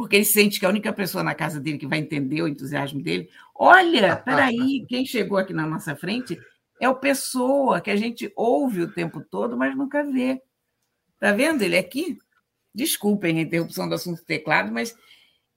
Porque 0.00 0.16
ele 0.16 0.24
sente 0.24 0.58
que 0.58 0.64
a 0.64 0.68
única 0.70 0.94
pessoa 0.94 1.22
na 1.22 1.34
casa 1.34 1.60
dele 1.60 1.76
que 1.76 1.86
vai 1.86 1.98
entender 1.98 2.40
o 2.40 2.48
entusiasmo 2.48 3.02
dele. 3.02 3.28
Olha, 3.54 4.16
peraí, 4.24 4.86
quem 4.88 5.04
chegou 5.04 5.36
aqui 5.36 5.52
na 5.52 5.66
nossa 5.66 5.94
frente 5.94 6.40
é 6.80 6.88
o 6.88 6.96
Pessoa, 6.96 7.82
que 7.82 7.90
a 7.90 7.96
gente 7.96 8.32
ouve 8.34 8.80
o 8.80 8.90
tempo 8.90 9.20
todo, 9.20 9.58
mas 9.58 9.76
nunca 9.76 10.02
vê. 10.02 10.40
Tá 11.18 11.32
vendo 11.32 11.60
ele 11.60 11.76
aqui? 11.76 12.16
Desculpem 12.74 13.38
a 13.38 13.42
interrupção 13.42 13.86
do 13.86 13.94
assunto 13.94 14.24
teclado, 14.24 14.72
mas 14.72 14.96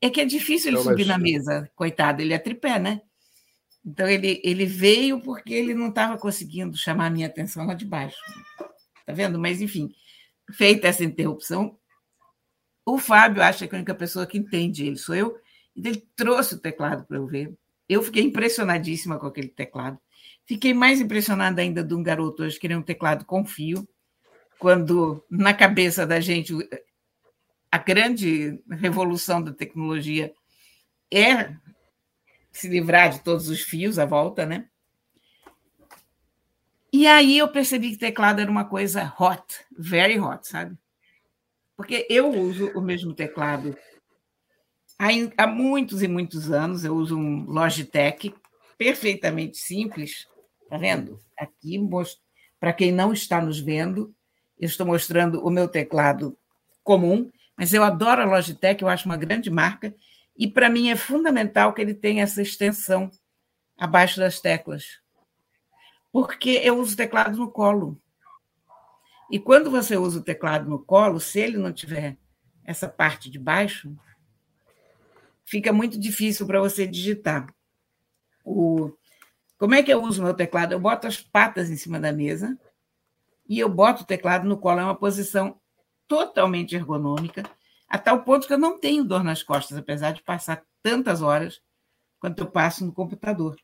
É 0.02 0.10
que 0.10 0.20
é 0.20 0.26
difícil 0.26 0.74
ele 0.74 0.82
subir 0.82 1.06
na 1.06 1.18
mesa, 1.18 1.72
coitado, 1.74 2.22
ele 2.22 2.34
é 2.34 2.38
tripé, 2.38 2.78
né? 2.78 3.00
Então 3.86 4.10
ele, 4.10 4.42
ele 4.44 4.66
veio 4.66 5.22
porque 5.22 5.54
ele 5.54 5.74
não 5.74 5.88
estava 5.88 6.18
conseguindo 6.18 6.76
chamar 6.76 7.06
a 7.06 7.10
minha 7.10 7.28
atenção 7.28 7.66
lá 7.66 7.76
de 7.76 7.86
baixo. 7.86 8.20
Tá 9.06 9.14
vendo? 9.14 9.40
Mas, 9.40 9.62
enfim, 9.62 9.90
feita 10.52 10.90
essa 10.90 11.06
interrupção, 11.06 11.80
o 12.86 12.98
Fábio 12.98 13.42
acha 13.42 13.68
que 13.68 13.76
a 13.76 13.78
única 13.78 13.96
pessoa 13.96 14.28
que 14.28 14.38
entende 14.38 14.86
ele 14.86 14.98
sou 14.98 15.16
eu, 15.16 15.38
e 15.76 15.88
ele 15.88 16.08
trouxe 16.16 16.56
o 16.56 16.60
teclado 16.60 17.06
para 17.06 17.18
eu 17.18 17.26
ver. 17.26 17.54
Eu 17.88 18.02
fiquei 18.02 18.24
impressionadíssima 18.24 19.18
com 19.18 19.28
aquele 19.28 19.50
teclado. 19.50 19.98
Fiquei 20.46 20.74
mais 20.74 21.00
impressionada 21.00 21.62
ainda 21.62 21.84
de 21.84 21.94
um 21.94 22.04
garoto 22.04 22.44
hoje 22.44 22.60
querer 22.60 22.76
um 22.76 22.82
teclado 22.82 23.26
com 23.26 23.46
fio, 23.46 23.88
quando 24.60 25.24
na 25.30 25.54
cabeça 25.54 26.06
da 26.06 26.20
gente 26.20 26.54
a 27.72 27.78
grande 27.78 28.62
revolução 28.70 29.42
da 29.42 29.52
tecnologia 29.52 30.34
é 31.12 31.56
se 32.52 32.70
livrar 32.70 33.10
de 33.10 33.20
todos 33.22 33.50
os 33.50 33.62
fios 33.62 33.98
à 33.98 34.06
volta, 34.06 34.46
né? 34.46 34.68
E 36.92 37.08
aí 37.08 37.40
eu 37.40 37.48
percebi 37.48 37.90
que 37.90 37.98
teclado 37.98 38.40
era 38.40 38.52
uma 38.52 38.66
coisa 38.66 39.12
hot, 39.20 39.44
very 39.76 40.20
hot, 40.20 40.48
sabe? 40.48 40.78
Porque 41.84 42.08
eu 42.10 42.30
uso 42.32 42.72
o 42.76 42.82
mesmo 42.82 43.14
teclado 43.14 43.78
há 45.38 45.46
muitos 45.46 46.02
e 46.02 46.08
muitos 46.08 46.50
anos. 46.50 46.86
Eu 46.86 46.96
uso 46.96 47.18
um 47.18 47.44
Logitech 47.44 48.34
perfeitamente 48.78 49.58
simples, 49.58 50.26
tá 50.70 50.78
vendo? 50.78 51.20
Aqui, 51.38 51.78
para 52.58 52.72
quem 52.72 52.90
não 52.90 53.12
está 53.12 53.42
nos 53.42 53.60
vendo, 53.60 54.16
eu 54.58 54.66
estou 54.66 54.86
mostrando 54.86 55.46
o 55.46 55.50
meu 55.50 55.68
teclado 55.68 56.38
comum, 56.86 57.30
mas 57.58 57.74
eu 57.74 57.84
adoro 57.84 58.22
a 58.22 58.26
Logitech, 58.26 58.82
eu 58.82 58.88
acho 58.88 59.06
uma 59.06 59.18
grande 59.18 59.50
marca, 59.50 59.94
e 60.38 60.48
para 60.48 60.70
mim 60.70 60.90
é 60.90 60.96
fundamental 60.96 61.74
que 61.74 61.82
ele 61.82 61.94
tenha 61.94 62.24
essa 62.24 62.42
extensão 62.42 63.12
abaixo 63.78 64.22
das 64.22 64.40
teclas. 64.40 65.02
Porque 66.14 66.62
eu 66.64 66.80
uso 66.80 66.94
o 66.94 66.98
teclado 66.98 67.36
no 67.36 67.52
colo. 67.52 68.02
E 69.32 69.40
quando 69.40 69.72
você 69.72 69.98
usa 69.98 70.20
o 70.20 70.24
teclado 70.24 70.70
no 70.70 70.80
colo, 70.80 71.20
se 71.20 71.40
ele 71.40 71.58
não 71.58 71.72
tiver 71.72 72.18
essa 72.64 72.88
parte 72.88 73.30
de 73.30 73.40
baixo, 73.40 73.96
fica 75.46 75.74
muito 75.74 76.00
difícil 76.00 76.46
para 76.46 76.60
você 76.60 76.88
digitar. 76.88 77.54
O... 78.44 78.92
Como 79.58 79.76
é 79.76 79.84
que 79.84 79.92
eu 79.92 80.02
uso 80.04 80.24
meu 80.24 80.34
teclado? 80.34 80.74
Eu 80.74 80.80
boto 80.80 81.08
as 81.08 81.22
patas 81.22 81.70
em 81.70 81.78
cima 81.78 82.00
da 82.00 82.12
mesa 82.12 82.58
e 83.48 83.60
eu 83.60 83.70
boto 83.70 84.04
o 84.04 84.06
teclado 84.06 84.48
no 84.48 84.58
colo. 84.58 84.80
É 84.80 84.84
uma 84.84 84.96
posição 84.96 85.60
totalmente 86.08 86.76
ergonômica, 86.76 87.44
a 87.88 87.98
tal 87.98 88.24
ponto 88.24 88.46
que 88.48 88.54
eu 88.54 88.58
não 88.58 88.80
tenho 88.80 89.04
dor 89.04 89.24
nas 89.24 89.42
costas, 89.42 89.78
apesar 89.78 90.12
de 90.12 90.22
passar 90.22 90.64
tantas 90.82 91.22
horas 91.22 91.62
quanto 92.20 92.40
eu 92.40 92.48
passo 92.48 92.86
no 92.86 92.92
computador. 92.92 93.56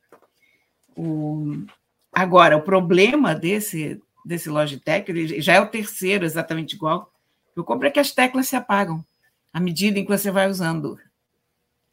O... 0.95 1.63
Agora, 2.11 2.57
o 2.57 2.61
problema 2.61 3.35
desse, 3.35 4.01
desse 4.29 4.48
Logitech, 4.48 5.09
ele 5.09 5.41
já 5.41 5.55
é 5.55 5.59
o 5.59 5.65
terceiro 5.65 6.24
exatamente 6.24 6.75
igual, 6.75 7.12
eu 7.55 7.63
compro 7.63 7.88
é 7.88 7.91
que 7.91 8.00
as 8.00 8.12
teclas 8.12 8.48
se 8.48 8.55
apagam 8.55 9.03
à 9.51 9.59
medida 9.59 9.98
em 9.98 10.05
que 10.05 10.12
você 10.12 10.29
vai 10.29 10.48
usando. 10.48 11.00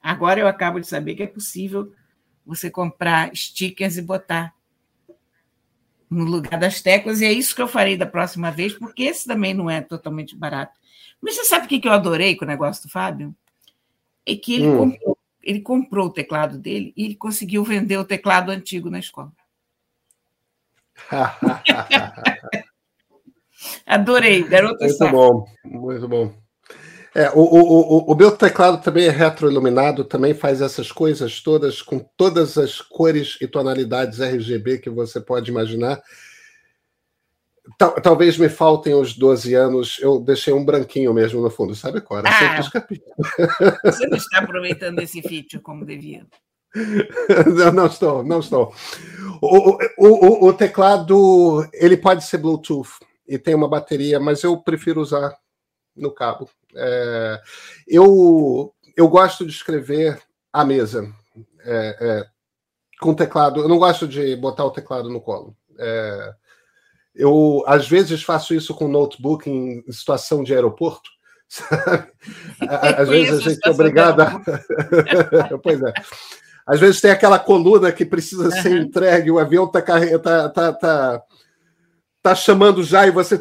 Agora 0.02 0.38
eu 0.38 0.46
acabo 0.46 0.78
de 0.78 0.86
saber 0.86 1.14
que 1.14 1.22
é 1.22 1.26
possível 1.26 1.90
você 2.44 2.70
comprar 2.70 3.34
stickers 3.34 3.96
e 3.96 4.02
botar 4.02 4.54
no 6.10 6.24
lugar 6.24 6.60
das 6.60 6.82
teclas, 6.82 7.20
e 7.20 7.24
é 7.24 7.32
isso 7.32 7.56
que 7.56 7.62
eu 7.62 7.66
farei 7.66 7.96
da 7.96 8.06
próxima 8.06 8.50
vez, 8.50 8.74
porque 8.74 9.04
esse 9.04 9.26
também 9.26 9.54
não 9.54 9.68
é 9.68 9.80
totalmente 9.80 10.36
barato. 10.36 10.78
Mas 11.20 11.34
você 11.34 11.46
sabe 11.46 11.64
o 11.64 11.68
que 11.68 11.88
eu 11.88 11.92
adorei 11.92 12.36
com 12.36 12.44
o 12.44 12.48
negócio 12.48 12.82
do 12.82 12.92
Fábio? 12.92 13.34
É 14.26 14.36
que 14.36 14.56
ele, 14.56 14.68
hum. 14.68 14.76
comprou, 14.76 15.18
ele 15.42 15.60
comprou 15.60 16.06
o 16.08 16.12
teclado 16.12 16.58
dele 16.58 16.92
e 16.94 17.06
ele 17.06 17.14
conseguiu 17.14 17.64
vender 17.64 17.96
o 17.96 18.04
teclado 18.04 18.50
antigo 18.50 18.90
na 18.90 18.98
escola. 18.98 19.32
Adorei, 23.86 24.42
garoto. 24.42 24.80
Muito 24.80 24.96
sabe. 24.96 25.12
bom, 25.12 25.46
muito 25.64 26.08
bom. 26.08 26.34
É, 27.14 27.30
o, 27.30 27.40
o, 27.40 28.10
o, 28.10 28.12
o 28.12 28.14
meu 28.14 28.30
teclado 28.30 28.82
também 28.82 29.06
é 29.06 29.10
retroiluminado, 29.10 30.04
também 30.04 30.34
faz 30.34 30.60
essas 30.60 30.92
coisas 30.92 31.40
todas, 31.40 31.80
com 31.80 31.98
todas 31.98 32.58
as 32.58 32.78
cores 32.80 33.38
e 33.40 33.48
tonalidades 33.48 34.20
RGB 34.20 34.78
que 34.78 34.90
você 34.90 35.18
pode 35.18 35.50
imaginar. 35.50 36.02
Tal, 37.78 37.94
talvez 38.02 38.36
me 38.36 38.50
faltem 38.50 38.94
os 38.94 39.16
12 39.16 39.54
anos, 39.54 39.98
eu 40.00 40.20
deixei 40.20 40.52
um 40.52 40.64
branquinho 40.64 41.14
mesmo 41.14 41.40
no 41.40 41.48
fundo, 41.48 41.74
sabe, 41.74 42.02
Cora? 42.02 42.28
Ah, 42.28 42.60
você 43.82 44.06
não 44.06 44.18
está 44.18 44.38
aproveitando 44.38 45.00
esse 45.00 45.22
feature 45.22 45.62
como 45.62 45.86
devia. 45.86 46.26
não, 47.56 47.72
não 47.72 47.86
estou, 47.86 48.22
não 48.22 48.40
estou. 48.40 48.74
O, 49.40 49.70
o, 49.70 49.78
o, 49.98 50.48
o 50.48 50.52
teclado, 50.52 51.66
ele 51.72 51.96
pode 51.96 52.24
ser 52.24 52.38
Bluetooth 52.38 52.90
e 53.26 53.38
tem 53.38 53.54
uma 53.54 53.68
bateria, 53.68 54.20
mas 54.20 54.42
eu 54.42 54.56
prefiro 54.58 55.00
usar 55.00 55.36
no 55.94 56.10
cabo. 56.12 56.48
É, 56.74 57.40
eu, 57.86 58.72
eu 58.96 59.08
gosto 59.08 59.44
de 59.44 59.52
escrever 59.52 60.20
à 60.52 60.64
mesa, 60.64 61.10
é, 61.64 61.96
é, 62.00 62.26
com 63.00 63.14
teclado. 63.14 63.60
Eu 63.60 63.68
não 63.68 63.78
gosto 63.78 64.06
de 64.06 64.36
botar 64.36 64.64
o 64.64 64.70
teclado 64.70 65.08
no 65.08 65.20
colo. 65.20 65.56
É, 65.78 66.34
eu, 67.14 67.64
às 67.66 67.88
vezes, 67.88 68.22
faço 68.22 68.54
isso 68.54 68.74
com 68.74 68.88
notebook 68.88 69.48
em 69.48 69.82
situação 69.90 70.44
de 70.44 70.54
aeroporto. 70.54 71.10
Sabe? 71.48 72.10
Às 72.98 73.08
vezes 73.08 73.38
a 73.38 73.50
gente 73.50 73.60
é 73.64 73.70
obrigado 73.70 74.20
a... 74.20 74.40
pois 75.62 75.80
é. 75.80 75.92
Às 76.66 76.80
vezes 76.80 77.00
tem 77.00 77.12
aquela 77.12 77.38
coluna 77.38 77.92
que 77.92 78.04
precisa 78.04 78.44
uhum. 78.44 78.50
ser 78.50 78.80
entregue, 78.80 79.30
o 79.30 79.38
avião 79.38 79.66
está 79.66 79.80
tá, 79.80 80.48
tá, 80.48 80.72
tá, 80.72 81.22
tá 82.20 82.34
chamando 82.34 82.82
já 82.82 83.06
e 83.06 83.12
você. 83.12 83.38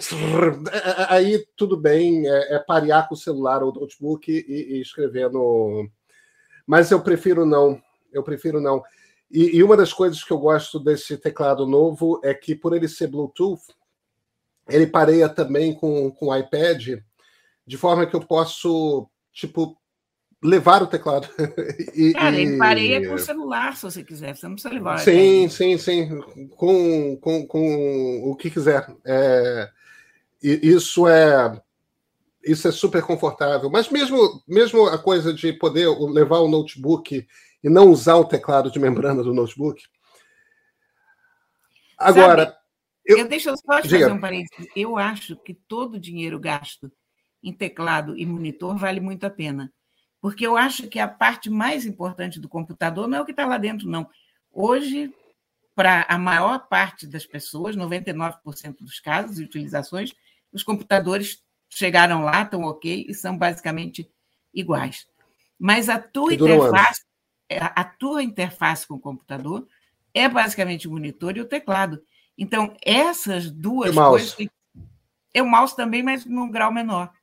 Aí 1.09 1.43
tudo 1.57 1.75
bem, 1.75 2.27
é, 2.27 2.55
é 2.55 2.59
parear 2.59 3.07
com 3.07 3.15
o 3.15 3.17
celular 3.17 3.63
ou 3.63 3.73
notebook 3.73 4.31
e, 4.31 4.75
e 4.75 4.81
escrever 4.81 5.31
no. 5.31 5.89
Mas 6.67 6.91
eu 6.91 7.01
prefiro 7.01 7.47
não. 7.47 7.81
Eu 8.13 8.21
prefiro 8.21 8.61
não. 8.61 8.83
E, 9.31 9.57
e, 9.57 9.63
uma 9.63 9.75
das 9.75 9.91
coisas 9.91 10.23
que 10.23 10.31
eu 10.31 10.37
gosto 10.37 10.79
desse 10.79 11.17
teclado 11.17 11.65
novo 11.65 12.21
é 12.23 12.33
que, 12.33 12.55
por 12.55 12.75
ele 12.75 12.87
ser 12.87 13.07
Bluetooth, 13.07 13.61
ele 14.69 14.87
pareia 14.87 15.27
também 15.27 15.73
com, 15.73 16.11
com 16.11 16.27
o 16.27 16.35
iPad, 16.35 16.99
de 17.65 17.77
forma 17.77 18.05
que 18.05 18.15
eu 18.15 18.21
posso, 18.21 19.09
tipo, 19.33 19.75
levar 20.45 20.83
o 20.83 20.87
teclado. 20.87 21.27
e, 21.93 22.13
Cara, 22.13 22.39
e 22.39 22.57
pareia 22.57 23.07
com 23.07 23.15
o 23.15 23.19
celular, 23.19 23.75
se 23.75 23.83
você 23.83 24.03
quiser. 24.03 24.35
Você 24.35 24.47
não 24.47 24.53
precisa 24.53 24.73
levar. 24.73 24.99
Sim, 24.99 25.49
sim, 25.49 25.77
sim. 25.77 26.21
Com, 26.55 27.17
com, 27.17 27.47
com 27.47 28.29
o 28.29 28.35
que 28.35 28.49
quiser. 28.49 28.87
É, 29.03 29.69
isso 30.41 31.07
é 31.07 31.61
isso 32.43 32.67
é 32.67 32.71
super 32.71 33.01
confortável. 33.01 33.69
Mas 33.71 33.89
mesmo, 33.89 34.43
mesmo 34.47 34.85
a 34.85 34.99
coisa 34.99 35.33
de 35.33 35.51
poder 35.53 35.87
levar 35.89 36.39
o 36.39 36.47
notebook 36.47 37.27
e 37.63 37.69
não 37.69 37.89
usar 37.89 38.15
o 38.15 38.25
teclado 38.25 38.69
de 38.69 38.79
membrana 38.79 39.23
do 39.23 39.33
notebook. 39.33 39.83
Agora. 41.97 42.45
Sabe, 42.45 42.57
eu, 43.03 43.17
eu 43.19 43.27
deixa 43.27 43.49
eu 43.49 43.57
só 43.57 43.81
te 43.81 43.89
fazer 43.89 44.11
um 44.11 44.19
parênteses. 44.19 44.67
Eu 44.75 44.97
acho 44.97 45.35
que 45.37 45.53
todo 45.53 45.95
o 45.95 45.99
dinheiro 45.99 46.39
gasto 46.39 46.91
em 47.43 47.53
teclado 47.53 48.17
e 48.17 48.25
monitor 48.25 48.77
vale 48.77 48.99
muito 48.99 49.25
a 49.25 49.29
pena 49.29 49.71
porque 50.25 50.47
eu 50.47 50.57
acho 50.57 50.87
que 50.87 50.97
a 50.97 51.07
parte 51.07 51.51
mais 51.51 51.85
importante 51.85 52.39
do 52.39 52.49
computador 52.49 53.07
não 53.07 53.19
é 53.19 53.21
o 53.21 53.25
que 53.25 53.29
está 53.29 53.45
lá 53.45 53.59
dentro, 53.59 53.87
não. 53.87 54.09
Hoje, 54.51 55.13
para 55.75 56.01
a 56.09 56.17
maior 56.17 56.67
parte 56.67 57.05
das 57.05 57.27
pessoas, 57.27 57.75
99% 57.75 58.77
dos 58.79 58.99
casos 58.99 59.37
e 59.37 59.43
utilizações, 59.43 60.15
os 60.51 60.63
computadores 60.63 61.43
chegaram 61.69 62.23
lá, 62.23 62.41
estão 62.41 62.63
ok 62.63 63.05
e 63.07 63.13
são 63.13 63.37
basicamente 63.37 64.09
iguais. 64.51 65.05
Mas 65.59 65.89
a 65.89 65.99
tua 65.99 66.33
interface, 66.33 67.03
é, 67.47 67.59
a 67.59 67.83
tua 67.83 68.23
interface 68.23 68.87
com 68.87 68.95
o 68.95 68.99
computador 68.99 69.67
é 70.11 70.27
basicamente 70.27 70.87
o 70.87 70.91
monitor 70.91 71.37
e 71.37 71.41
o 71.41 71.45
teclado. 71.47 72.01
Então, 72.35 72.75
essas 72.81 73.51
duas 73.51 73.93
coisas. 73.93 74.35
É 75.31 75.43
o 75.43 75.45
mouse 75.45 75.75
também, 75.75 76.01
mas 76.01 76.25
num 76.25 76.49
grau 76.49 76.71
menor. 76.71 77.13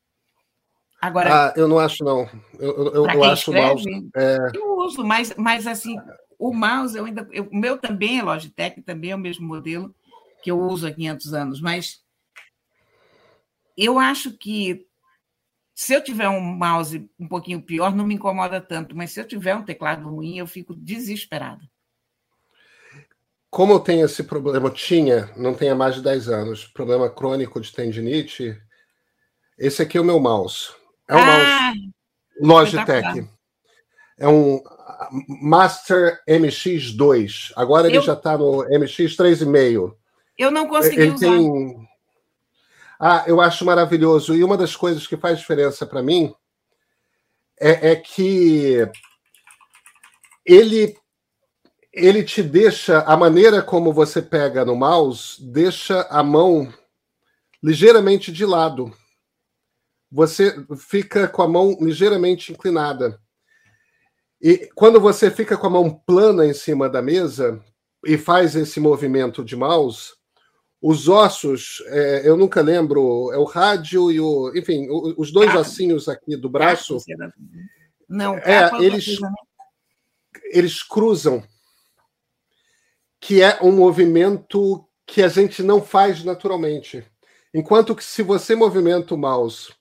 Agora, 1.02 1.48
ah, 1.48 1.54
eu 1.56 1.66
não 1.66 1.80
acho, 1.80 2.04
não. 2.04 2.30
Eu, 2.60 2.94
eu, 2.94 3.06
eu 3.06 3.24
acho 3.24 3.50
escreve, 3.50 3.66
o 3.66 3.68
mouse. 3.68 4.10
É... 4.14 4.38
Eu 4.54 4.76
uso, 4.76 5.04
mas, 5.04 5.34
mas 5.36 5.66
assim, 5.66 5.96
o 6.38 6.54
mouse, 6.54 6.96
eu 6.96 7.04
ainda. 7.04 7.28
O 7.50 7.56
meu 7.56 7.76
também 7.76 8.20
é 8.20 8.22
Logitech, 8.22 8.80
também 8.82 9.10
é 9.10 9.16
o 9.16 9.18
mesmo 9.18 9.44
modelo 9.44 9.92
que 10.44 10.52
eu 10.52 10.60
uso 10.60 10.86
há 10.86 10.92
500 10.92 11.34
anos, 11.34 11.60
mas 11.60 12.00
eu 13.76 13.98
acho 13.98 14.38
que 14.38 14.86
se 15.74 15.92
eu 15.92 16.04
tiver 16.04 16.28
um 16.28 16.40
mouse 16.40 17.10
um 17.18 17.26
pouquinho 17.26 17.60
pior, 17.60 17.92
não 17.92 18.06
me 18.06 18.14
incomoda 18.14 18.60
tanto, 18.60 18.96
mas 18.96 19.10
se 19.10 19.20
eu 19.20 19.26
tiver 19.26 19.56
um 19.56 19.64
teclado 19.64 20.08
ruim, 20.08 20.38
eu 20.38 20.46
fico 20.46 20.72
desesperada. 20.72 21.68
Como 23.50 23.72
eu 23.72 23.80
tenho 23.80 24.06
esse 24.06 24.22
problema, 24.22 24.68
eu 24.68 24.72
tinha, 24.72 25.32
não 25.36 25.52
tenho 25.52 25.72
há 25.72 25.74
mais 25.76 25.96
de 25.96 26.02
10 26.02 26.28
anos, 26.28 26.64
problema 26.64 27.10
crônico 27.10 27.60
de 27.60 27.72
tendinite, 27.72 28.56
esse 29.58 29.82
aqui 29.82 29.98
é 29.98 30.00
o 30.00 30.04
meu 30.04 30.20
mouse. 30.20 30.80
É 31.08 31.14
o 31.14 31.18
ah, 31.18 31.72
mouse 32.40 32.76
Logitech. 32.76 33.28
É 34.18 34.28
um 34.28 34.62
Master 35.42 36.20
MX2. 36.28 37.52
Agora 37.56 37.88
ele 37.88 37.98
eu... 37.98 38.02
já 38.02 38.14
está 38.14 38.38
no 38.38 38.62
MX 38.64 39.16
3,5. 39.16 39.94
Eu 40.38 40.50
não 40.50 40.66
consegui 40.66 41.00
ele 41.00 41.10
usar. 41.12 41.26
Tem... 41.26 41.88
Ah, 42.98 43.24
eu 43.26 43.40
acho 43.40 43.64
maravilhoso. 43.64 44.34
E 44.34 44.44
uma 44.44 44.56
das 44.56 44.76
coisas 44.76 45.06
que 45.06 45.16
faz 45.16 45.38
diferença 45.38 45.84
para 45.84 46.02
mim 46.02 46.32
é, 47.60 47.90
é 47.90 47.96
que 47.96 48.88
ele 50.44 50.96
ele 51.92 52.22
te 52.24 52.42
deixa 52.42 53.00
a 53.00 53.16
maneira 53.18 53.60
como 53.60 53.92
você 53.92 54.22
pega 54.22 54.64
no 54.64 54.74
mouse 54.74 55.36
deixa 55.38 56.02
a 56.08 56.22
mão 56.22 56.72
ligeiramente 57.62 58.32
de 58.32 58.46
lado. 58.46 58.92
Você 60.12 60.54
fica 60.76 61.26
com 61.26 61.40
a 61.40 61.48
mão 61.48 61.74
ligeiramente 61.80 62.52
inclinada. 62.52 63.18
E 64.38 64.68
quando 64.74 65.00
você 65.00 65.30
fica 65.30 65.56
com 65.56 65.66
a 65.66 65.70
mão 65.70 65.90
plana 65.90 66.44
em 66.44 66.52
cima 66.52 66.86
da 66.86 67.00
mesa 67.00 67.64
e 68.04 68.18
faz 68.18 68.54
esse 68.54 68.78
movimento 68.78 69.42
de 69.42 69.56
mouse, 69.56 70.12
os 70.82 71.08
ossos, 71.08 71.82
é, 71.86 72.28
eu 72.28 72.36
nunca 72.36 72.60
lembro, 72.60 73.32
é 73.32 73.38
o 73.38 73.44
rádio 73.44 74.10
e 74.10 74.20
o. 74.20 74.52
Enfim, 74.54 74.86
os 75.16 75.32
dois 75.32 75.54
ossinhos 75.54 76.08
aqui 76.08 76.36
do 76.36 76.50
braço. 76.50 76.98
Não, 78.06 78.36
é, 78.36 78.68
eles, 78.84 79.16
eles 80.50 80.82
cruzam 80.82 81.42
que 83.18 83.40
é 83.40 83.60
um 83.62 83.72
movimento 83.72 84.86
que 85.06 85.22
a 85.22 85.28
gente 85.28 85.62
não 85.62 85.80
faz 85.80 86.22
naturalmente. 86.22 87.02
Enquanto 87.54 87.94
que 87.94 88.04
se 88.04 88.22
você 88.22 88.54
movimenta 88.54 89.14
o 89.14 89.18
mouse 89.18 89.72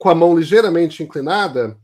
com 0.00 0.08
a 0.08 0.14
mão 0.14 0.34
ligeiramente 0.34 1.02
inclinada, 1.02 1.78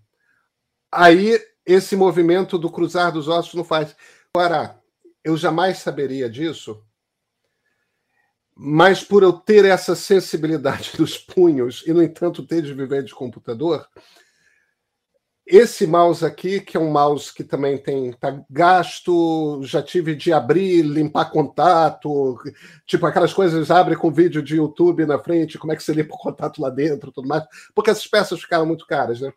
aí 0.90 1.38
esse 1.66 1.94
movimento 1.94 2.56
do 2.56 2.70
cruzar 2.70 3.12
dos 3.12 3.28
ossos 3.28 3.52
não 3.52 3.62
faz. 3.62 3.94
Agora, 4.34 4.80
eu 5.22 5.36
jamais 5.36 5.78
saberia 5.78 6.28
disso, 6.30 6.82
mas 8.54 9.04
por 9.04 9.22
eu 9.22 9.34
ter 9.34 9.66
essa 9.66 9.94
sensibilidade 9.94 10.92
dos 10.96 11.18
punhos 11.18 11.84
e, 11.86 11.92
no 11.92 12.02
entanto, 12.02 12.46
ter 12.46 12.62
de 12.62 12.72
viver 12.72 13.04
de 13.04 13.14
computador, 13.14 13.86
esse 15.46 15.86
mouse 15.86 16.24
aqui, 16.26 16.60
que 16.60 16.76
é 16.76 16.80
um 16.80 16.90
mouse 16.90 17.32
que 17.32 17.44
também 17.44 17.78
tem 17.78 18.12
tá 18.12 18.42
gasto, 18.50 19.60
já 19.62 19.80
tive 19.80 20.16
de 20.16 20.32
abrir, 20.32 20.82
limpar 20.82 21.30
contato, 21.30 22.36
tipo 22.84 23.06
aquelas 23.06 23.32
coisas, 23.32 23.70
abre 23.70 23.94
com 23.94 24.10
vídeo 24.10 24.42
de 24.42 24.56
YouTube 24.56 25.06
na 25.06 25.20
frente, 25.20 25.58
como 25.58 25.72
é 25.72 25.76
que 25.76 25.82
você 25.84 25.92
limpa 25.92 26.14
o 26.14 26.18
contato 26.18 26.60
lá 26.60 26.68
dentro, 26.68 27.12
tudo 27.12 27.28
mais, 27.28 27.44
porque 27.74 27.90
essas 27.90 28.06
peças 28.08 28.40
ficaram 28.40 28.66
muito 28.66 28.86
caras, 28.86 29.20
né? 29.20 29.32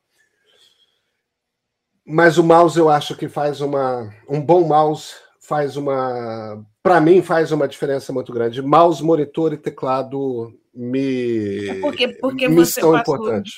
Mas 2.04 2.40
o 2.40 2.44
mouse 2.44 2.80
eu 2.80 2.90
acho 2.90 3.16
que 3.16 3.30
faz 3.30 3.62
uma 3.62 4.12
um 4.28 4.42
bom 4.42 4.68
mouse 4.68 5.14
faz 5.40 5.78
uma 5.78 6.66
para 6.82 7.00
mim 7.00 7.22
faz 7.22 7.52
uma 7.52 7.68
diferença 7.68 8.12
muito 8.12 8.34
grande. 8.34 8.64
Mouse, 8.64 9.04
monitor 9.04 9.54
e 9.54 9.58
teclado 9.58 10.52
me 10.74 11.68
é 11.68 11.80
porque, 11.82 12.08
porque 12.08 12.48
me 12.48 12.56
você 12.56 12.82
são 12.82 12.94
passou, 12.94 13.16
importantes. 13.16 13.54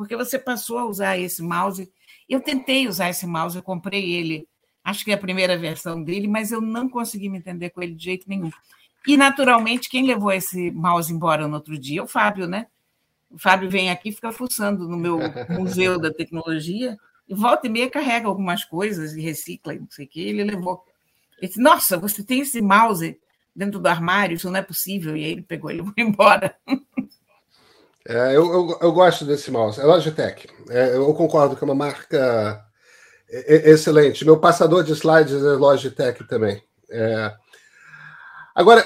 Porque 0.00 0.16
você 0.16 0.38
passou 0.38 0.78
a 0.78 0.86
usar 0.86 1.18
esse 1.18 1.42
mouse. 1.42 1.92
Eu 2.26 2.40
tentei 2.40 2.88
usar 2.88 3.10
esse 3.10 3.26
mouse, 3.26 3.54
eu 3.54 3.62
comprei 3.62 4.14
ele, 4.14 4.48
acho 4.82 5.04
que 5.04 5.10
é 5.10 5.14
a 5.14 5.18
primeira 5.18 5.58
versão 5.58 6.02
dele, 6.02 6.26
mas 6.26 6.50
eu 6.50 6.58
não 6.58 6.88
consegui 6.88 7.28
me 7.28 7.36
entender 7.36 7.68
com 7.68 7.82
ele 7.82 7.92
de 7.92 8.04
jeito 8.04 8.26
nenhum. 8.26 8.50
E, 9.06 9.14
naturalmente, 9.14 9.90
quem 9.90 10.06
levou 10.06 10.32
esse 10.32 10.70
mouse 10.70 11.12
embora 11.12 11.46
no 11.46 11.56
outro 11.56 11.78
dia 11.78 12.00
é 12.00 12.02
o 12.02 12.06
Fábio, 12.06 12.46
né? 12.46 12.68
O 13.30 13.38
Fábio 13.38 13.68
vem 13.68 13.90
aqui, 13.90 14.10
fica 14.10 14.32
fuçando 14.32 14.88
no 14.88 14.96
meu 14.96 15.18
museu 15.50 16.00
da 16.00 16.10
tecnologia, 16.10 16.96
e 17.28 17.34
volta 17.34 17.66
e 17.66 17.70
meia 17.70 17.90
carrega 17.90 18.26
algumas 18.26 18.64
coisas 18.64 19.12
e 19.12 19.20
recicla, 19.20 19.74
não 19.74 19.90
sei 19.90 20.06
o 20.06 20.08
quê. 20.08 20.20
Ele 20.20 20.44
levou. 20.44 20.82
Ele 21.36 21.48
disse: 21.48 21.60
Nossa, 21.60 21.98
você 21.98 22.24
tem 22.24 22.40
esse 22.40 22.62
mouse 22.62 23.20
dentro 23.54 23.78
do 23.78 23.86
armário, 23.86 24.34
isso 24.34 24.48
não 24.48 24.60
é 24.60 24.62
possível. 24.62 25.14
E 25.14 25.24
aí 25.26 25.32
ele 25.32 25.42
pegou 25.42 25.70
e 25.70 25.74
levou 25.76 25.92
embora. 25.98 26.56
É, 28.10 28.36
eu, 28.36 28.52
eu, 28.52 28.78
eu, 28.82 28.92
gosto 28.92 29.24
desse 29.24 29.52
mouse. 29.52 29.80
É 29.80 29.84
Logitech. 29.84 30.48
É, 30.68 30.96
eu 30.96 31.14
concordo 31.14 31.54
que 31.54 31.62
é 31.62 31.64
uma 31.64 31.76
marca 31.76 32.60
excelente. 33.28 34.24
Meu 34.24 34.36
passador 34.36 34.82
de 34.82 34.90
slides 34.92 35.44
é 35.44 35.52
Logitech 35.52 36.24
também. 36.26 36.60
É... 36.90 37.32
Agora, 38.52 38.84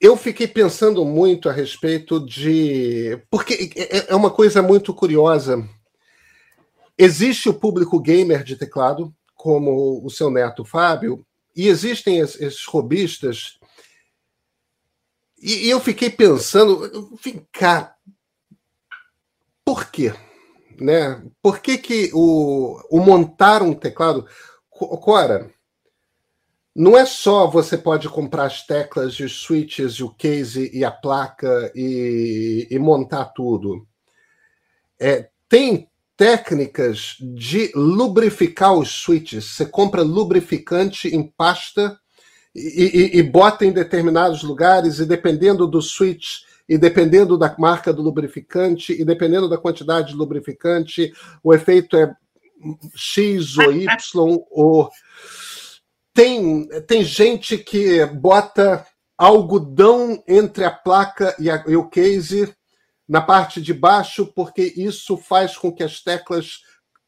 eu 0.00 0.16
fiquei 0.16 0.48
pensando 0.48 1.04
muito 1.04 1.50
a 1.50 1.52
respeito 1.52 2.18
de. 2.24 3.22
Porque 3.30 3.70
é, 3.76 4.10
é 4.10 4.16
uma 4.16 4.30
coisa 4.30 4.62
muito 4.62 4.94
curiosa. 4.94 5.62
Existe 6.96 7.50
o 7.50 7.54
público 7.54 8.00
gamer 8.00 8.42
de 8.42 8.56
teclado, 8.56 9.14
como 9.34 10.02
o 10.02 10.08
seu 10.08 10.30
neto 10.30 10.64
Fábio, 10.64 11.26
e 11.54 11.68
existem 11.68 12.20
esses 12.20 12.64
robistas 12.64 13.58
e, 15.42 15.68
eu 15.68 15.80
fiquei 15.80 16.08
pensando, 16.08 17.18
vem 17.22 17.46
cá, 17.52 17.96
por 19.64 19.90
quê? 19.90 20.14
Né? 20.80 21.22
Por 21.40 21.60
que, 21.60 21.78
que 21.78 22.10
o, 22.12 22.80
o 22.90 23.00
montar 23.00 23.62
um 23.62 23.74
teclado. 23.74 24.26
Cora, 24.70 25.50
não 26.74 26.96
é 26.96 27.04
só 27.04 27.46
você 27.46 27.76
pode 27.76 28.08
comprar 28.08 28.44
as 28.44 28.66
teclas 28.66 29.14
e 29.14 29.24
os 29.24 29.42
switches, 29.42 29.94
e 29.94 30.02
o 30.02 30.10
case 30.10 30.70
e 30.72 30.84
a 30.84 30.90
placa 30.90 31.70
e, 31.74 32.66
e 32.70 32.78
montar 32.78 33.26
tudo. 33.26 33.86
É, 34.98 35.28
tem 35.48 35.88
técnicas 36.16 37.16
de 37.20 37.70
lubrificar 37.74 38.72
os 38.74 38.90
switches. 38.90 39.44
Você 39.44 39.66
compra 39.66 40.02
lubrificante 40.02 41.08
em 41.08 41.22
pasta 41.22 41.98
e, 42.54 43.14
e, 43.14 43.18
e 43.18 43.22
bota 43.22 43.64
em 43.64 43.72
determinados 43.72 44.42
lugares, 44.42 44.98
e 44.98 45.06
dependendo 45.06 45.66
do 45.66 45.80
switch, 45.80 46.42
e 46.68 46.78
dependendo 46.78 47.36
da 47.36 47.54
marca 47.58 47.92
do 47.92 48.02
lubrificante, 48.02 48.92
e 48.92 49.04
dependendo 49.04 49.48
da 49.48 49.58
quantidade 49.58 50.08
de 50.08 50.14
lubrificante, 50.14 51.12
o 51.42 51.52
efeito 51.52 51.96
é 51.96 52.14
X 52.94 53.58
ou 53.58 53.72
Y, 53.72 54.38
ou 54.50 54.90
tem, 56.14 56.68
tem 56.86 57.02
gente 57.02 57.58
que 57.58 58.04
bota 58.06 58.86
algodão 59.16 60.22
entre 60.28 60.64
a 60.64 60.70
placa 60.70 61.34
e, 61.38 61.50
a, 61.50 61.64
e 61.66 61.76
o 61.76 61.88
case 61.88 62.54
na 63.08 63.20
parte 63.20 63.60
de 63.60 63.74
baixo, 63.74 64.26
porque 64.34 64.72
isso 64.76 65.16
faz 65.16 65.56
com 65.56 65.72
que 65.72 65.82
as 65.82 66.00
teclas 66.00 66.60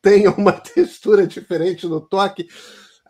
tenham 0.02 0.35
uma 0.35 0.52
textura 0.61 1.26
diferente 1.26 1.87
no 1.87 2.00
toque 2.00 2.48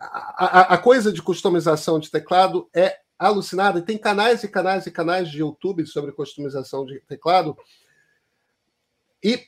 a, 0.05 0.73
a, 0.73 0.77
coisa 0.77 1.11
de 1.11 1.21
customização 1.21 1.99
de 1.99 2.09
teclado 2.09 2.69
é 2.73 2.99
alucinada. 3.17 3.81
Tem 3.81 3.97
canais 3.97 4.43
e 4.43 4.47
canais 4.47 4.85
e 4.85 4.91
canais 4.91 5.29
de 5.29 5.39
YouTube 5.39 5.85
sobre 5.85 6.11
customização 6.11 6.85
de 6.85 6.99
teclado. 7.01 7.57
E, 9.23 9.43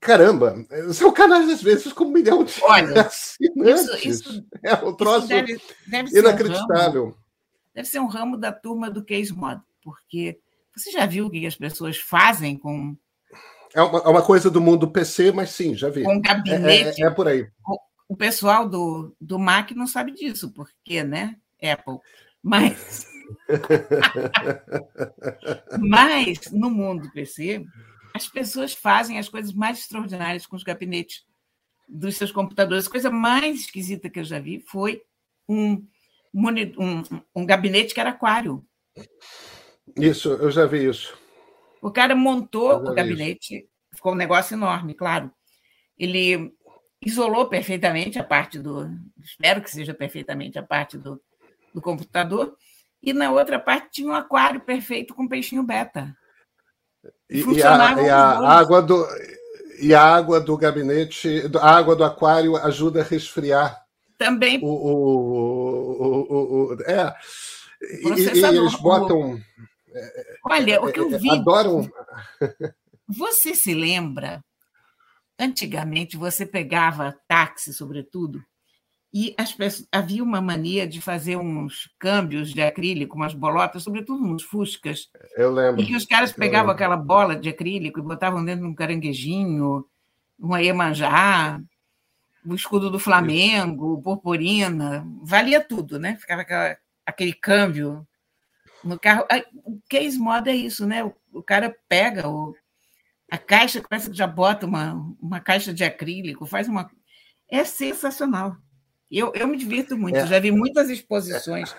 caramba, 0.00 0.56
são 0.92 1.12
canais, 1.12 1.48
às 1.50 1.62
vezes, 1.62 1.92
com 1.92 2.04
um 2.04 2.10
milhão 2.12 2.44
de 2.44 2.54
Olha, 2.62 3.02
assinantes. 3.02 4.04
Isso, 4.04 4.08
isso, 4.08 4.46
é 4.62 4.74
um 4.74 4.94
troço 4.94 5.28
deve, 5.28 5.60
deve 5.86 6.18
inacreditável. 6.18 7.02
Um 7.02 7.06
ramo, 7.06 7.18
deve 7.74 7.88
ser 7.88 8.00
um 8.00 8.06
ramo 8.06 8.36
da 8.36 8.52
turma 8.52 8.90
do 8.90 9.04
Case 9.04 9.32
Mod, 9.32 9.62
porque 9.82 10.38
você 10.76 10.90
já 10.90 11.06
viu 11.06 11.26
o 11.26 11.30
que 11.30 11.46
as 11.46 11.56
pessoas 11.56 11.96
fazem 11.96 12.56
com. 12.56 12.96
É 13.74 13.80
uma, 13.80 13.98
é 14.00 14.08
uma 14.08 14.22
coisa 14.22 14.50
do 14.50 14.60
mundo 14.60 14.90
PC, 14.90 15.32
mas 15.32 15.50
sim, 15.50 15.74
já 15.74 15.88
vi. 15.88 16.02
Com 16.02 16.20
gabinete. 16.20 17.00
É, 17.00 17.06
é, 17.06 17.08
é 17.08 17.10
por 17.10 17.26
aí 17.26 17.48
o 18.12 18.16
pessoal 18.16 18.68
do, 18.68 19.16
do 19.18 19.38
Mac 19.38 19.70
não 19.70 19.86
sabe 19.86 20.12
disso, 20.12 20.52
porque, 20.52 21.02
né? 21.02 21.38
Apple. 21.62 21.98
Mas. 22.42 23.06
Mas, 25.80 26.52
no 26.52 26.68
mundo 26.68 27.10
PC, 27.10 27.64
as 28.14 28.28
pessoas 28.28 28.74
fazem 28.74 29.18
as 29.18 29.30
coisas 29.30 29.54
mais 29.54 29.78
extraordinárias 29.78 30.44
com 30.44 30.56
os 30.56 30.62
gabinetes 30.62 31.24
dos 31.88 32.18
seus 32.18 32.30
computadores. 32.30 32.86
A 32.86 32.90
coisa 32.90 33.10
mais 33.10 33.60
esquisita 33.60 34.10
que 34.10 34.20
eu 34.20 34.24
já 34.24 34.38
vi 34.38 34.60
foi 34.60 35.00
um, 35.48 35.82
um, 36.34 37.02
um 37.34 37.46
gabinete 37.46 37.94
que 37.94 38.00
era 38.00 38.10
aquário. 38.10 38.62
Isso, 39.96 40.34
eu 40.34 40.50
já 40.50 40.66
vi 40.66 40.86
isso. 40.86 41.16
O 41.80 41.90
cara 41.90 42.14
montou 42.14 42.74
o 42.74 42.92
gabinete, 42.92 43.56
isso. 43.56 43.66
ficou 43.94 44.12
um 44.12 44.16
negócio 44.16 44.54
enorme, 44.54 44.92
claro. 44.92 45.32
Ele 45.98 46.52
isolou 47.04 47.46
perfeitamente 47.48 48.18
a 48.18 48.24
parte 48.24 48.58
do. 48.58 48.88
Espero 49.22 49.60
que 49.60 49.70
seja 49.70 49.92
perfeitamente 49.92 50.58
a 50.58 50.62
parte 50.62 50.96
do, 50.96 51.20
do 51.74 51.80
computador. 51.80 52.56
E 53.02 53.12
na 53.12 53.32
outra 53.32 53.58
parte 53.58 53.88
tinha 53.90 54.08
um 54.08 54.14
aquário 54.14 54.60
perfeito 54.60 55.14
com 55.14 55.28
peixinho 55.28 55.64
beta. 55.64 56.16
E, 57.28 57.40
e, 57.40 57.62
a, 57.62 58.02
e 58.02 58.08
a 58.08 58.58
água 58.58 58.80
do 58.80 59.04
e 59.80 59.92
a 59.92 60.00
água 60.00 60.40
do 60.40 60.56
gabinete, 60.56 61.42
a 61.60 61.76
água 61.76 61.96
do 61.96 62.04
aquário 62.04 62.56
ajuda 62.56 63.00
a 63.00 63.04
resfriar. 63.04 63.82
Também. 64.16 64.60
O, 64.62 64.68
o, 64.68 66.02
o, 66.30 66.74
o 66.74 66.82
é. 66.82 67.12
E, 67.80 68.38
e, 68.38 68.44
eles 68.44 68.76
botam. 68.76 69.40
Olha, 70.44 70.80
o 70.80 70.92
que 70.92 71.00
eu 71.00 71.12
é, 71.12 71.18
vi. 71.18 71.30
Adoram. 71.30 71.90
Você 73.08 73.56
se 73.56 73.74
lembra 73.74 74.40
antigamente 75.42 76.16
você 76.16 76.46
pegava 76.46 77.18
táxi, 77.26 77.74
sobretudo, 77.74 78.42
e 79.14 79.34
as 79.36 79.52
pessoas, 79.52 79.86
havia 79.92 80.22
uma 80.22 80.40
mania 80.40 80.86
de 80.86 80.98
fazer 81.00 81.36
uns 81.36 81.90
câmbios 81.98 82.50
de 82.50 82.62
acrílico, 82.62 83.14
umas 83.14 83.34
bolotas, 83.34 83.82
sobretudo 83.82 84.26
nos 84.26 84.42
fuscas. 84.42 85.10
Eu 85.36 85.52
lembro. 85.52 85.82
E 85.82 85.86
que 85.86 85.94
os 85.94 86.06
caras 86.06 86.32
pegavam 86.32 86.70
aquela 86.70 86.96
bola 86.96 87.36
de 87.36 87.50
acrílico 87.50 88.00
e 88.00 88.02
botavam 88.02 88.42
dentro 88.42 88.62
de 88.62 88.70
um 88.70 88.74
caranguejinho, 88.74 89.84
uma 90.38 90.62
Iemanjá, 90.62 91.60
o 92.44 92.54
escudo 92.54 92.90
do 92.90 92.98
Flamengo, 92.98 94.00
purpurina, 94.00 95.06
valia 95.22 95.60
tudo, 95.60 95.98
né? 95.98 96.16
Ficava 96.16 96.40
aquela, 96.40 96.76
aquele 97.04 97.34
câmbio 97.34 98.06
no 98.82 98.98
carro. 98.98 99.26
O 99.62 99.78
case 99.90 100.18
mod 100.18 100.48
é 100.48 100.56
isso, 100.56 100.86
né? 100.86 101.04
O, 101.04 101.14
o 101.34 101.42
cara 101.42 101.76
pega 101.86 102.28
o, 102.30 102.54
a 103.32 103.38
caixa, 103.38 103.82
parece 103.88 104.10
que 104.10 104.16
já 104.16 104.26
bota 104.26 104.66
uma, 104.66 104.92
uma 105.18 105.40
caixa 105.40 105.72
de 105.72 105.82
acrílico, 105.82 106.44
faz 106.44 106.68
uma. 106.68 106.90
É 107.50 107.64
sensacional. 107.64 108.54
Eu, 109.10 109.32
eu 109.34 109.48
me 109.48 109.56
divirto 109.56 109.96
muito, 109.96 110.18
é. 110.18 110.26
já 110.26 110.38
vi 110.38 110.50
muitas 110.50 110.90
exposições 110.90 111.74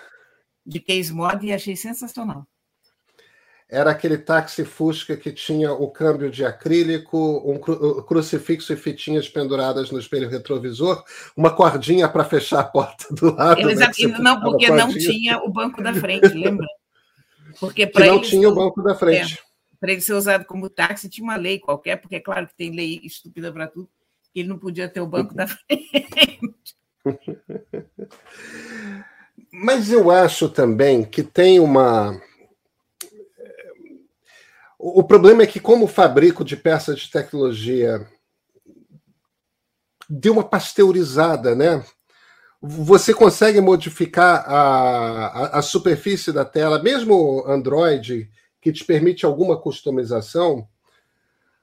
de 0.66 0.80
case 0.80 1.12
mod 1.12 1.46
e 1.46 1.52
achei 1.52 1.76
sensacional. 1.76 2.44
Era 3.70 3.92
aquele 3.92 4.18
táxi 4.18 4.64
Fusca 4.64 5.16
que 5.16 5.30
tinha 5.30 5.72
o 5.72 5.88
câmbio 5.88 6.28
de 6.28 6.44
acrílico, 6.44 7.16
um 7.48 7.60
crucifixo 8.02 8.72
e 8.72 8.76
fitinhas 8.76 9.28
penduradas 9.28 9.92
no 9.92 10.00
espelho 10.00 10.28
retrovisor, 10.28 11.04
uma 11.36 11.54
cordinha 11.54 12.08
para 12.08 12.24
fechar 12.24 12.60
a 12.60 12.64
porta 12.64 13.14
do 13.14 13.32
lado. 13.32 13.62
Né, 13.62 13.86
não, 14.18 14.40
porque 14.40 14.68
não 14.70 14.88
tinha 14.88 15.38
o 15.38 15.52
banco 15.52 15.80
da 15.80 15.94
frente, 15.94 16.34
lembra? 16.34 16.66
Porque 17.60 17.86
que 17.86 18.04
não 18.04 18.20
tinha 18.20 18.48
o 18.48 18.54
banco 18.54 18.82
da 18.82 18.96
frente. 18.96 19.34
É, 19.34 19.53
para 19.84 19.92
ele 19.92 20.00
ser 20.00 20.14
usado 20.14 20.46
como 20.46 20.70
táxi, 20.70 21.10
tinha 21.10 21.22
uma 21.22 21.36
lei 21.36 21.58
qualquer, 21.58 22.00
porque 22.00 22.16
é 22.16 22.20
claro 22.20 22.48
que 22.48 22.56
tem 22.56 22.74
lei 22.74 23.02
estúpida 23.04 23.52
para 23.52 23.66
tudo, 23.66 23.86
ele 24.34 24.48
não 24.48 24.58
podia 24.58 24.88
ter 24.88 25.02
o 25.02 25.06
banco 25.06 25.34
da 25.34 25.46
frente. 25.46 26.74
Mas 29.52 29.92
eu 29.92 30.10
acho 30.10 30.48
também 30.48 31.04
que 31.04 31.22
tem 31.22 31.60
uma. 31.60 32.18
O 34.78 35.04
problema 35.04 35.42
é 35.42 35.46
que, 35.46 35.60
como 35.60 35.86
fabrico 35.86 36.42
de 36.42 36.56
peças 36.56 37.00
de 37.00 37.10
tecnologia 37.10 38.08
deu 40.08 40.32
uma 40.32 40.44
pasteurizada, 40.44 41.54
né? 41.54 41.84
Você 42.58 43.12
consegue 43.12 43.60
modificar 43.60 44.50
a, 44.50 45.26
a, 45.26 45.58
a 45.58 45.62
superfície 45.62 46.32
da 46.32 46.46
tela, 46.46 46.82
mesmo 46.82 47.44
Android, 47.46 48.30
que 48.64 48.72
te 48.72 48.82
permite 48.82 49.26
alguma 49.26 49.60
customização, 49.60 50.66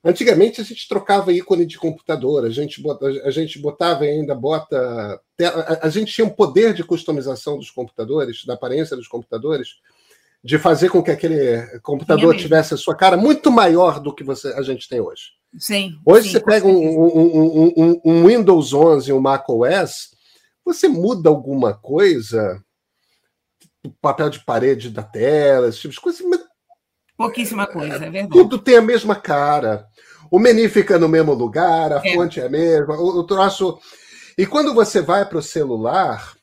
Antigamente 0.04 0.60
a 0.60 0.64
gente 0.64 0.88
trocava 0.88 1.32
ícone 1.32 1.64
de 1.64 1.78
computador, 1.78 2.44
a 2.44 2.50
gente, 2.50 2.82
bota, 2.82 3.06
a 3.06 3.30
gente 3.30 3.60
botava 3.60 4.04
ainda 4.04 4.34
bota. 4.34 5.22
A, 5.40 5.86
a 5.86 5.90
gente 5.90 6.12
tinha 6.12 6.26
um 6.26 6.32
poder 6.32 6.74
de 6.74 6.84
customização 6.84 7.56
dos 7.56 7.70
computadores, 7.70 8.44
da 8.44 8.56
aparência 8.56 8.98
dos 8.98 9.08
computadores, 9.08 9.76
de 10.44 10.58
fazer 10.58 10.90
com 10.90 11.04
que 11.04 11.12
aquele 11.12 11.80
computador 11.82 12.36
tivesse 12.36 12.74
a 12.74 12.78
sua 12.78 12.96
cara 12.96 13.16
muito 13.16 13.52
maior 13.52 14.00
do 14.00 14.12
que 14.12 14.24
você, 14.24 14.48
a 14.54 14.64
gente 14.64 14.90
tem 14.90 15.00
hoje. 15.00 15.34
Sim. 15.60 15.96
Hoje 16.04 16.30
sim, 16.30 16.32
você 16.32 16.40
pega 16.40 16.66
um, 16.66 16.80
um, 16.80 17.74
um, 17.78 18.02
um, 18.04 18.28
Windows 18.28 18.74
11, 18.74 19.14
um 19.14 19.22
Mac 19.22 19.48
OS, 19.48 20.16
você 20.66 20.88
muda 20.88 21.30
alguma 21.30 21.76
coisa, 21.76 22.60
o 23.86 23.92
papel 24.02 24.32
de 24.32 24.44
parede 24.44 24.90
da 24.90 25.04
tela, 25.04 25.68
esse 25.68 25.82
tipo 25.82 25.94
de 25.94 26.02
coisa, 26.02 26.28
mas 26.28 26.51
Pouquíssima 27.26 27.68
coisa, 27.68 28.06
é 28.06 28.10
verdade. 28.10 28.30
Tudo 28.30 28.58
tem 28.58 28.78
a 28.78 28.82
mesma 28.82 29.16
cara. 29.16 29.88
O 30.30 30.40
menu 30.40 30.68
fica 30.70 30.98
no 30.98 31.10
mesmo 31.10 31.34
lugar, 31.34 31.92
a 31.92 32.02
é. 32.06 32.14
fonte 32.14 32.40
é 32.40 32.46
a 32.46 32.50
mesma, 32.50 32.96
o, 32.96 33.20
o 33.20 33.24
troço. 33.26 33.80
E 34.38 34.46
quando 34.46 34.74
você 34.74 35.02
vai 35.02 35.26
para 35.28 35.38
o 35.38 35.44
celular, 35.44 36.36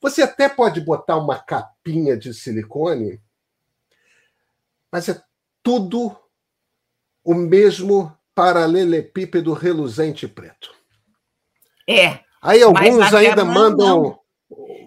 você 0.00 0.22
até 0.22 0.48
pode 0.48 0.80
botar 0.80 1.16
uma 1.16 1.38
capinha 1.38 2.16
de 2.16 2.34
silicone, 2.34 3.20
mas 4.92 5.08
é 5.08 5.20
tudo 5.62 6.14
o 7.24 7.34
mesmo 7.34 8.14
paralelepípedo 8.34 9.54
reluzente 9.54 10.28
preto. 10.28 10.74
É. 11.88 12.20
Aí 12.42 12.62
alguns 12.62 13.14
ainda 13.14 13.44
mandam. 13.44 14.18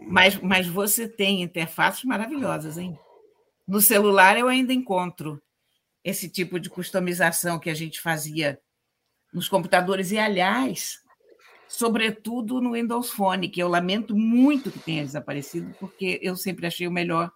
Mas, 0.08 0.40
mas 0.40 0.68
você 0.68 1.08
tem 1.08 1.42
interfaces 1.42 2.04
maravilhosas, 2.04 2.78
hein? 2.78 2.98
No 3.68 3.82
celular 3.82 4.38
eu 4.38 4.48
ainda 4.48 4.74
encontro 4.74 5.42
esse 6.04 6.30
tipo 6.30 6.60
de 6.60 6.70
customização 6.70 7.60
que 7.60 7.70
a 7.70 7.74
gente 7.74 8.00
fazia 8.00 8.60
nos 9.34 9.50
computadores 9.50 10.12
e, 10.12 10.18
aliás, 10.18 11.00
sobretudo 11.68 12.62
no 12.62 12.72
Windows 12.72 13.10
Phone, 13.10 13.50
que 13.50 13.62
eu 13.62 13.68
lamento 13.68 14.16
muito 14.16 14.72
que 14.72 14.80
tenha 14.80 15.04
desaparecido, 15.04 15.76
porque 15.80 16.20
eu 16.22 16.36
sempre 16.36 16.66
achei 16.66 16.88
o 16.88 16.92
melhor 16.92 17.32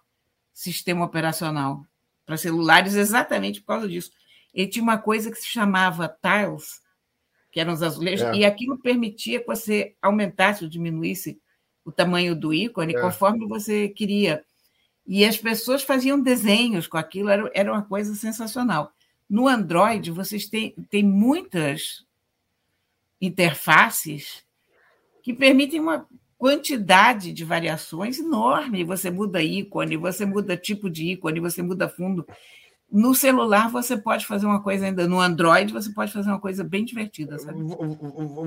sistema 0.52 1.04
operacional 1.04 1.86
para 2.24 2.36
celulares 2.36 2.94
exatamente 2.94 3.60
por 3.60 3.66
causa 3.68 3.88
disso. 3.88 4.10
Ele 4.54 4.68
tinha 4.68 4.82
uma 4.82 4.98
coisa 4.98 5.30
que 5.30 5.38
se 5.38 5.46
chamava 5.46 6.08
tiles, 6.08 6.80
que 7.50 7.60
eram 7.60 7.72
os 7.72 7.82
azulejos, 7.82 8.26
é. 8.28 8.34
e 8.36 8.44
aquilo 8.44 8.78
permitia 8.78 9.40
que 9.40 9.46
você 9.46 9.94
aumentasse 10.00 10.64
ou 10.64 10.70
diminuísse 10.70 11.38
o 11.84 11.92
tamanho 11.92 12.34
do 12.34 12.54
ícone 12.54 12.94
é. 12.94 13.00
conforme 13.00 13.46
você 13.46 13.88
queria. 13.88 14.44
E 15.06 15.24
as 15.24 15.36
pessoas 15.36 15.82
faziam 15.82 16.20
desenhos 16.20 16.86
com 16.86 16.96
aquilo, 16.96 17.28
era, 17.28 17.50
era 17.54 17.72
uma 17.72 17.82
coisa 17.82 18.14
sensacional. 18.14 18.92
No 19.28 19.48
Android, 19.48 20.10
vocês 20.10 20.46
têm, 20.46 20.74
têm 20.90 21.02
muitas 21.02 22.04
interfaces 23.20 24.44
que 25.22 25.32
permitem 25.32 25.80
uma 25.80 26.06
quantidade 26.36 27.32
de 27.32 27.44
variações 27.44 28.18
enorme. 28.18 28.84
Você 28.84 29.10
muda 29.10 29.42
ícone, 29.42 29.96
você 29.96 30.26
muda 30.26 30.56
tipo 30.56 30.90
de 30.90 31.12
ícone, 31.12 31.40
você 31.40 31.62
muda 31.62 31.88
fundo. 31.88 32.26
No 32.90 33.14
celular 33.14 33.70
você 33.70 33.96
pode 33.96 34.26
fazer 34.26 34.44
uma 34.44 34.62
coisa 34.62 34.86
ainda. 34.86 35.06
No 35.06 35.20
Android 35.20 35.72
você 35.72 35.90
pode 35.90 36.12
fazer 36.12 36.28
uma 36.28 36.40
coisa 36.40 36.62
bem 36.64 36.84
divertida, 36.84 37.38
sabe? 37.38 37.62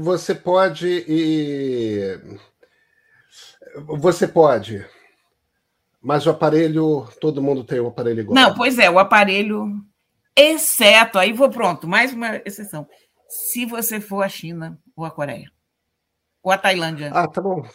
Você 0.04 0.36
pode 0.36 1.06
e 1.08 2.20
você 3.88 4.28
pode 4.28 4.86
mas 6.06 6.28
o 6.28 6.30
aparelho, 6.30 7.08
todo 7.20 7.41
mundo 7.41 7.63
tem 7.63 7.80
o 7.80 7.86
um 7.86 7.88
aparelho 7.88 8.20
igual. 8.20 8.36
Não, 8.36 8.54
pois 8.54 8.78
é, 8.78 8.88
o 8.88 9.00
aparelho, 9.00 9.84
exceto, 10.38 11.18
aí 11.18 11.34
vou 11.34 11.50
pronto, 11.50 11.88
mais 11.88 12.13
uma 12.13 12.38
exceção. 12.46 12.88
Se 13.28 13.65
você 13.65 14.00
for 14.00 14.22
a 14.22 14.30
China 14.30 14.80
ou 14.96 15.04
a 15.04 15.10
Coreia. 15.10 15.52
Ou 16.44 16.52
a 16.52 16.60
Tailândia. 16.60 17.10
Ah, 17.12 17.28
tá 17.28 17.41
bom. 17.41 17.68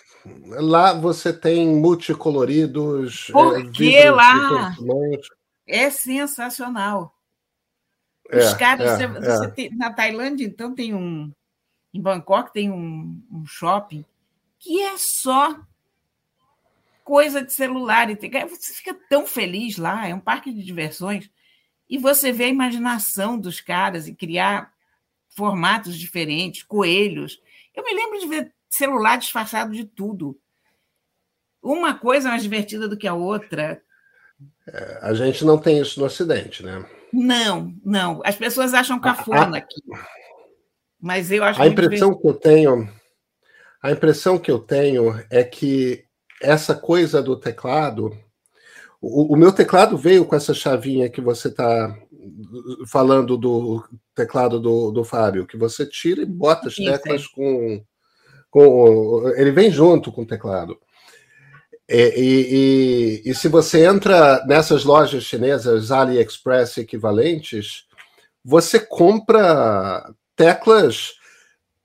Lá 0.47 0.93
você 0.93 1.33
tem 1.33 1.66
multicoloridos. 1.66 3.31
É, 3.31 3.33
Porque 3.33 3.97
é, 3.97 4.12
lá 4.12 4.77
é 5.66 5.90
sensacional. 5.90 7.12
Os 8.33 8.45
é, 8.45 8.57
caras, 8.57 9.01
é, 9.01 9.09
você, 9.09 9.45
é. 9.45 9.51
tem, 9.51 9.77
na 9.77 9.93
Tailândia, 9.93 10.45
então, 10.45 10.73
tem 10.73 10.95
um. 10.95 11.33
Em 11.93 12.01
Bangkok 12.01 12.53
tem 12.53 12.71
um, 12.71 13.21
um 13.29 13.45
shopping 13.45 14.05
que 14.61 14.81
é 14.81 14.95
só 14.97 15.59
coisa 17.11 17.42
de 17.42 17.53
celular. 17.53 18.07
Você 18.09 18.73
fica 18.73 18.96
tão 19.09 19.27
feliz 19.27 19.77
lá, 19.77 20.07
é 20.07 20.14
um 20.14 20.20
parque 20.20 20.53
de 20.53 20.62
diversões, 20.62 21.29
e 21.88 21.99
você 21.99 22.31
vê 22.31 22.44
a 22.44 22.49
imaginação 22.49 23.37
dos 23.37 23.61
caras 23.61 24.07
e 24.07 24.14
criar 24.14 24.73
formatos 25.31 25.99
diferentes, 25.99 26.62
coelhos. 26.62 27.42
Eu 27.75 27.83
me 27.83 27.92
lembro 27.92 28.20
de 28.20 28.29
ver 28.29 28.53
celular 28.68 29.16
disfarçado 29.16 29.73
de 29.73 29.85
tudo. 29.85 30.38
Uma 31.61 31.94
coisa 31.94 32.29
mais 32.29 32.44
divertida 32.44 32.87
do 32.87 32.96
que 32.96 33.09
a 33.09 33.14
outra. 33.14 33.83
É, 34.68 34.99
a 35.03 35.12
gente 35.12 35.44
não 35.44 35.59
tem 35.59 35.81
isso 35.81 35.99
no 35.99 36.07
Ocidente, 36.07 36.64
né? 36.64 36.88
Não, 37.12 37.75
não. 37.85 38.23
As 38.25 38.37
pessoas 38.37 38.73
acham 38.73 39.01
cafona 39.01 39.57
a, 39.57 39.59
aqui. 39.59 39.83
Mas 41.01 41.33
eu 41.33 41.42
acho 41.42 41.61
a 41.61 41.66
impressão 41.66 42.16
que 42.16 42.29
eu 42.29 42.35
tenho, 42.35 42.88
a 43.83 43.90
impressão 43.90 44.38
que 44.38 44.51
eu 44.51 44.61
tenho 44.61 45.20
é 45.29 45.42
que 45.42 46.09
essa 46.40 46.74
coisa 46.74 47.22
do 47.22 47.37
teclado. 47.37 48.16
O, 49.00 49.35
o, 49.35 49.37
meu 49.37 49.53
teclado 49.53 49.96
veio 49.96 50.24
com 50.24 50.35
essa 50.35 50.55
chavinha 50.55 51.09
que 51.09 51.20
você 51.20 51.48
está 51.48 51.96
falando 52.87 53.37
do 53.37 53.83
teclado 54.14 54.61
do, 54.61 54.90
do 54.90 55.05
Fábio, 55.05 55.46
que 55.46 55.57
você 55.57 55.87
tira 55.87 56.22
e 56.22 56.26
bota 56.26 56.68
as 56.68 56.74
teclas 56.74 57.26
com, 57.26 57.83
com. 58.50 59.29
Ele 59.37 59.50
vem 59.50 59.70
junto 59.70 60.12
com 60.12 60.22
o 60.22 60.26
teclado. 60.26 60.79
E, 61.88 63.22
e, 63.24 63.31
e, 63.31 63.35
se 63.35 63.48
você 63.48 63.85
entra 63.85 64.44
nessas 64.46 64.85
lojas 64.85 65.24
chinesas 65.24 65.90
AliExpress 65.90 66.79
equivalentes, 66.79 67.85
você 68.44 68.79
compra 68.79 70.09
teclas. 70.37 71.14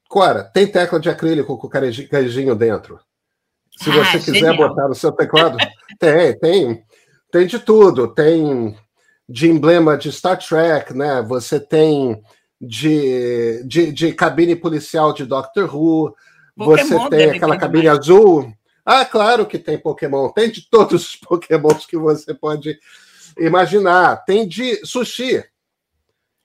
Cora, 0.08 0.44
tem 0.44 0.68
tecla 0.68 1.00
de 1.00 1.10
acrílico 1.10 1.58
com 1.58 1.66
o 1.66 1.70
carejinho 1.70 2.56
dentro. 2.56 3.00
Se 3.78 3.90
ah, 3.90 4.04
você 4.04 4.20
quiser 4.20 4.34
genial. 4.34 4.58
botar 4.58 4.88
no 4.88 4.96
seu 4.96 5.12
teclado, 5.12 5.58
tem, 6.00 6.40
tem, 6.40 6.84
tem 7.32 7.48
de 7.48 7.60
tudo. 7.60 8.08
Tem 8.08 8.76
de 9.28 9.50
emblema 9.50 9.98
de 9.98 10.12
Star 10.12 10.38
Trek, 10.38 10.94
né? 10.94 11.22
Você 11.28 11.60
tem 11.60 12.22
de, 12.62 13.64
de, 13.66 13.92
de 13.92 14.14
cabine 14.14 14.56
policial 14.56 15.14
de 15.14 15.26
Doctor 15.26 15.76
Who. 15.76 16.16
Pokémon 16.56 16.88
você 16.88 17.10
tem 17.10 17.32
aquela 17.32 17.58
cabine 17.58 17.88
azul. 17.88 18.54
Ah, 18.86 19.04
claro 19.04 19.46
que 19.46 19.58
tem 19.58 19.78
Pokémon. 19.78 20.30
Tem 20.30 20.50
de 20.50 20.70
todos 20.70 21.08
os 21.08 21.16
Pokémons 21.20 21.86
que 21.86 21.98
você 21.98 22.34
pode 22.34 22.80
imaginar. 23.38 24.24
Tem 24.26 24.48
de 24.48 24.86
sushi. 24.86 25.44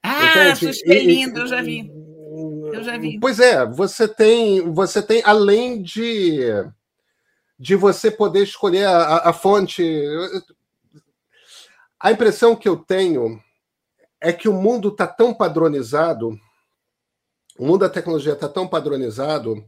Ah, 0.02 0.50
Entende? 0.50 0.74
sushi 0.74 0.90
é 0.90 1.04
lindo, 1.04 1.40
eu 1.40 1.46
já 1.46 1.62
vi. 1.62 1.92
Eu 2.72 2.82
já 2.82 2.96
vi. 2.96 3.20
Pois 3.20 3.38
é, 3.38 3.66
você 3.66 4.08
tem, 4.08 4.72
você 4.72 5.02
tem 5.02 5.22
além 5.24 5.82
de 5.82 6.40
de 7.60 7.76
você 7.76 8.10
poder 8.10 8.42
escolher 8.42 8.86
a, 8.86 9.28
a 9.28 9.32
fonte. 9.34 9.84
A 12.00 12.10
impressão 12.10 12.56
que 12.56 12.66
eu 12.66 12.78
tenho 12.78 13.38
é 14.18 14.32
que 14.32 14.48
o 14.48 14.52
mundo 14.54 14.88
está 14.88 15.06
tão 15.06 15.34
padronizado, 15.34 16.40
o 17.58 17.66
mundo 17.66 17.80
da 17.80 17.90
tecnologia 17.90 18.32
está 18.32 18.48
tão 18.48 18.66
padronizado 18.66 19.62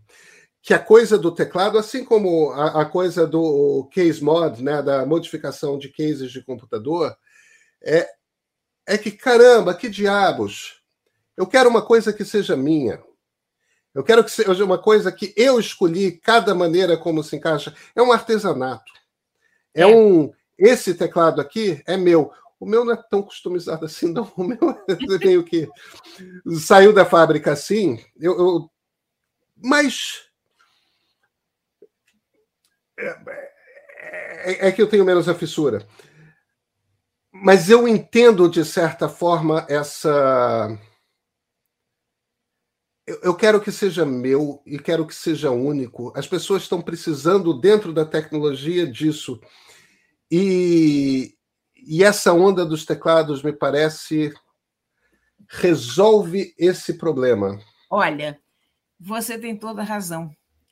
que 0.62 0.72
a 0.72 0.78
coisa 0.78 1.18
do 1.18 1.30
teclado, 1.34 1.76
assim 1.76 2.02
como 2.02 2.50
a, 2.52 2.80
a, 2.80 2.86
coisa 2.86 3.26
do 3.26 3.86
case 3.92 4.24
mod, 4.24 4.62
né, 4.62 4.80
da 4.80 5.04
modificação 5.04 5.76
de 5.76 5.90
cases 5.90 6.32
de 6.32 6.42
computador, 6.42 7.14
é, 7.82 8.08
é 8.86 8.96
que 8.96 9.10
caramba, 9.10 9.74
que 9.74 9.90
diabos! 9.90 10.80
Eu 11.36 11.46
quero 11.46 11.68
uma 11.68 11.82
coisa 11.82 12.10
que 12.10 12.24
seja 12.24 12.56
minha. 12.56 13.02
Eu 13.94 14.02
quero 14.02 14.24
que 14.24 14.30
seja 14.30 14.64
uma 14.64 14.78
coisa 14.78 15.12
que 15.12 15.34
eu 15.36 15.60
escolhi, 15.60 16.12
cada 16.12 16.54
maneira 16.54 16.96
como 16.96 17.22
se 17.22 17.36
encaixa. 17.36 17.74
É 17.94 18.02
um 18.02 18.12
artesanato. 18.12 18.92
É, 19.74 19.82
é. 19.82 19.86
um. 19.86 20.32
Esse 20.58 20.94
teclado 20.94 21.40
aqui 21.40 21.82
é 21.86 21.96
meu. 21.96 22.32
O 22.58 22.66
meu 22.66 22.84
não 22.84 22.92
é 22.92 22.96
tão 22.96 23.22
customizado 23.22 23.84
assim, 23.84 24.12
não. 24.12 24.30
O 24.36 24.44
meu 24.44 24.58
é 24.88 25.18
meio 25.18 25.44
que 25.44 25.68
saiu 26.60 26.92
da 26.92 27.04
fábrica 27.04 27.52
assim. 27.52 28.02
Eu, 28.18 28.38
eu... 28.38 28.70
Mas 29.56 30.24
é, 32.98 33.18
é, 34.44 34.68
é, 34.68 34.72
que 34.72 34.80
eu 34.80 34.88
tenho 34.88 35.04
menos 35.04 35.28
a 35.28 35.34
fissura. 35.34 35.86
Mas 37.32 37.70
eu 37.70 37.88
entendo, 37.88 38.48
de 38.48 38.64
certa 38.64 39.08
forma, 39.08 39.66
essa 39.68 40.78
eu 43.06 43.34
quero 43.34 43.60
que 43.60 43.72
seja 43.72 44.06
meu 44.06 44.62
e 44.64 44.78
quero 44.78 45.06
que 45.06 45.14
seja 45.14 45.50
único. 45.50 46.12
As 46.16 46.26
pessoas 46.26 46.62
estão 46.62 46.80
precisando, 46.80 47.58
dentro 47.58 47.92
da 47.92 48.04
tecnologia, 48.04 48.86
disso. 48.86 49.40
E, 50.30 51.34
e 51.76 52.04
essa 52.04 52.32
onda 52.32 52.64
dos 52.64 52.84
teclados, 52.84 53.42
me 53.42 53.52
parece, 53.52 54.32
resolve 55.48 56.54
esse 56.56 56.94
problema. 56.94 57.58
Olha, 57.90 58.40
você 58.98 59.36
tem 59.36 59.56
toda 59.56 59.82
a 59.82 59.84
razão. 59.84 60.30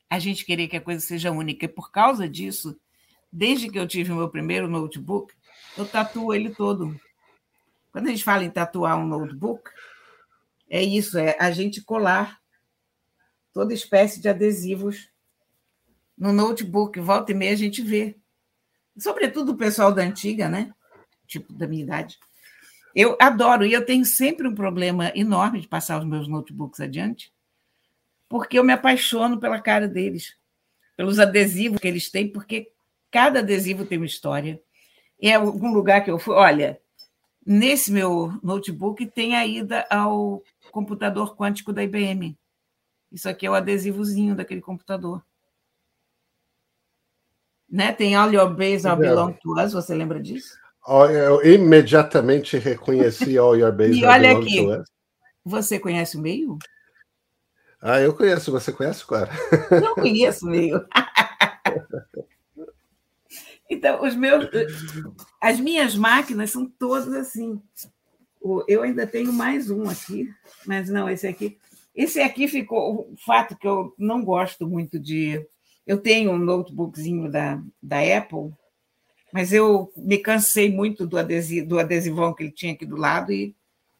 A 0.08 0.18
gente 0.18 0.44
querer 0.44 0.68
que 0.68 0.76
a 0.76 0.80
coisa 0.80 1.00
seja 1.04 1.32
única. 1.32 1.64
E 1.64 1.68
por 1.68 1.90
causa 1.90 2.28
disso, 2.28 2.78
desde 3.32 3.68
que 3.68 3.78
eu 3.78 3.86
tive 3.86 4.12
o 4.12 4.16
meu 4.16 4.28
primeiro 4.28 4.68
notebook, 4.68 5.34
eu 5.76 5.86
tatuo 5.86 6.32
ele 6.32 6.50
todo. 6.50 6.98
Quando 7.92 8.06
a 8.06 8.10
gente 8.10 8.24
fala 8.24 8.44
em 8.44 8.50
tatuar 8.50 8.96
um 8.96 9.06
notebook, 9.06 9.68
é 10.70 10.80
isso, 10.80 11.18
é 11.18 11.36
a 11.40 11.50
gente 11.50 11.82
colar 11.82 12.40
toda 13.52 13.74
espécie 13.74 14.20
de 14.20 14.28
adesivos 14.28 15.10
no 16.16 16.32
notebook. 16.32 17.00
Volta 17.00 17.32
e 17.32 17.34
meia 17.34 17.52
a 17.52 17.56
gente 17.56 17.82
vê. 17.82 18.16
Sobretudo 18.96 19.52
o 19.52 19.56
pessoal 19.56 19.92
da 19.92 20.02
antiga, 20.02 20.48
né? 20.48 20.72
Tipo 21.26 21.52
da 21.52 21.66
minha 21.66 21.82
idade. 21.82 22.18
Eu 22.94 23.16
adoro, 23.20 23.66
e 23.66 23.72
eu 23.72 23.84
tenho 23.84 24.04
sempre 24.04 24.46
um 24.46 24.54
problema 24.54 25.12
enorme 25.14 25.60
de 25.60 25.68
passar 25.68 25.98
os 25.98 26.04
meus 26.04 26.28
notebooks 26.28 26.80
adiante, 26.80 27.32
porque 28.28 28.58
eu 28.58 28.64
me 28.64 28.72
apaixono 28.72 29.38
pela 29.38 29.60
cara 29.60 29.88
deles, 29.88 30.36
pelos 30.96 31.18
adesivos 31.18 31.80
que 31.80 31.86
eles 31.86 32.10
têm, 32.10 32.28
porque 32.28 32.70
cada 33.10 33.40
adesivo 33.40 33.84
tem 33.84 33.98
uma 33.98 34.06
história. 34.06 34.60
É 35.20 35.34
algum 35.34 35.72
lugar 35.72 36.04
que 36.04 36.10
eu 36.10 36.18
fui. 36.18 36.34
Olha, 36.34 36.80
nesse 37.46 37.92
meu 37.92 38.32
notebook 38.42 39.06
tem 39.06 39.36
a 39.36 39.46
ida 39.46 39.86
ao 39.88 40.42
computador 40.70 41.36
quântico 41.36 41.72
da 41.72 41.82
IBM. 41.82 42.38
Isso 43.10 43.28
aqui 43.28 43.46
é 43.46 43.50
o 43.50 43.54
adesivozinho 43.54 44.34
daquele 44.34 44.60
computador. 44.60 45.24
Né? 47.68 47.92
Tem 47.92 48.14
All 48.14 48.32
Your 48.32 48.54
Base 48.54 48.86
All 48.86 48.96
Belong 48.96 49.32
to 49.34 49.60
Us, 49.60 49.72
você 49.72 49.94
lembra 49.94 50.20
disso? 50.20 50.58
Eu 50.86 51.44
imediatamente 51.44 52.58
reconheci 52.58 53.36
All 53.36 53.56
Your 53.56 53.72
Base 53.72 53.98
E 54.00 54.04
olha 54.04 54.36
aqui, 54.36 54.66
você 55.44 55.78
conhece 55.78 56.16
o 56.16 56.20
meio? 56.20 56.58
Ah, 57.80 58.00
eu 58.00 58.14
conheço. 58.14 58.52
Você 58.52 58.72
conhece, 58.72 59.04
Clara? 59.06 59.30
Não 59.82 59.94
conheço 59.94 60.46
o 60.46 60.50
meio. 60.50 60.86
Então, 63.70 64.04
os 64.04 64.14
meus, 64.14 64.48
as 65.40 65.58
minhas 65.58 65.96
máquinas 65.96 66.50
são 66.50 66.66
todas 66.66 67.12
assim. 67.14 67.62
Eu 68.66 68.82
ainda 68.82 69.06
tenho 69.06 69.32
mais 69.32 69.70
um 69.70 69.88
aqui, 69.88 70.28
mas 70.66 70.88
não, 70.88 71.08
esse 71.08 71.26
aqui. 71.26 71.58
Esse 71.94 72.20
aqui 72.20 72.48
ficou. 72.48 73.12
O 73.12 73.16
fato 73.24 73.56
que 73.56 73.66
eu 73.66 73.94
não 73.98 74.24
gosto 74.24 74.66
muito 74.66 74.98
de. 74.98 75.46
Eu 75.86 75.98
tenho 75.98 76.32
um 76.32 76.38
notebookzinho 76.38 77.30
da, 77.30 77.62
da 77.82 77.98
Apple, 78.16 78.52
mas 79.32 79.52
eu 79.52 79.92
me 79.96 80.18
cansei 80.18 80.72
muito 80.72 81.06
do, 81.06 81.18
adesivo, 81.18 81.66
do 81.66 81.78
adesivão 81.78 82.34
que 82.34 82.44
ele 82.44 82.52
tinha 82.52 82.72
aqui 82.72 82.86
do 82.86 82.96
lado 82.96 83.32
e 83.32 83.54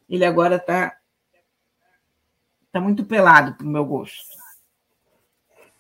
ele 0.09 0.25
agora 0.25 0.57
está 0.57 0.97
tá 2.73 2.81
muito 2.81 3.05
pelado 3.05 3.55
para 3.55 3.67
o 3.67 3.71
meu 3.71 3.85
gosto. 3.85 4.25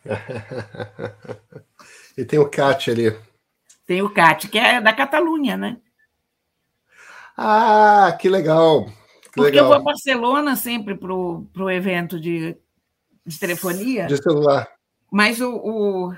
e 2.16 2.24
tem 2.24 2.38
o 2.38 2.48
Cat 2.48 2.90
ali. 2.90 3.14
Tem 3.90 4.02
o 4.02 4.10
CAT, 4.10 4.48
que 4.48 4.56
é 4.56 4.80
da 4.80 4.92
Catalunha, 4.92 5.56
né? 5.56 5.76
Ah, 7.42 8.18
que 8.20 8.28
legal. 8.28 8.84
Que 8.84 9.30
Porque 9.32 9.52
legal. 9.52 9.64
eu 9.64 9.68
vou 9.68 9.76
a 9.76 9.82
Barcelona 9.82 10.56
sempre 10.56 10.94
para 10.94 11.14
o 11.14 11.70
evento 11.70 12.20
de, 12.20 12.54
de 13.24 13.40
telefonia. 13.40 14.06
De 14.06 14.18
celular. 14.18 14.70
Mas 15.10 15.40
o, 15.40 15.56
o, 15.56 16.14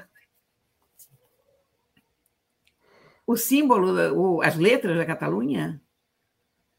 o 3.25 3.37
símbolo, 3.37 4.19
o, 4.19 4.43
as 4.43 4.57
letras 4.57 4.97
da 4.97 5.07
Catalunha 5.07 5.81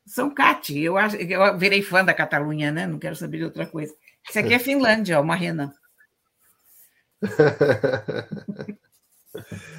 são 0.05 0.29
CAT. 0.29 0.77
Eu, 0.77 0.97
acho, 0.97 1.15
eu 1.15 1.57
virei 1.57 1.81
fã 1.81 2.03
da 2.03 2.13
Catalunha, 2.13 2.69
né? 2.69 2.85
Não 2.85 2.99
quero 2.99 3.15
saber 3.15 3.37
de 3.37 3.45
outra 3.45 3.65
coisa. 3.65 3.95
Isso 4.27 4.37
aqui 4.37 4.53
é 4.53 4.59
Finlândia, 4.59 5.21
uma 5.21 5.37
rena. 5.37 5.73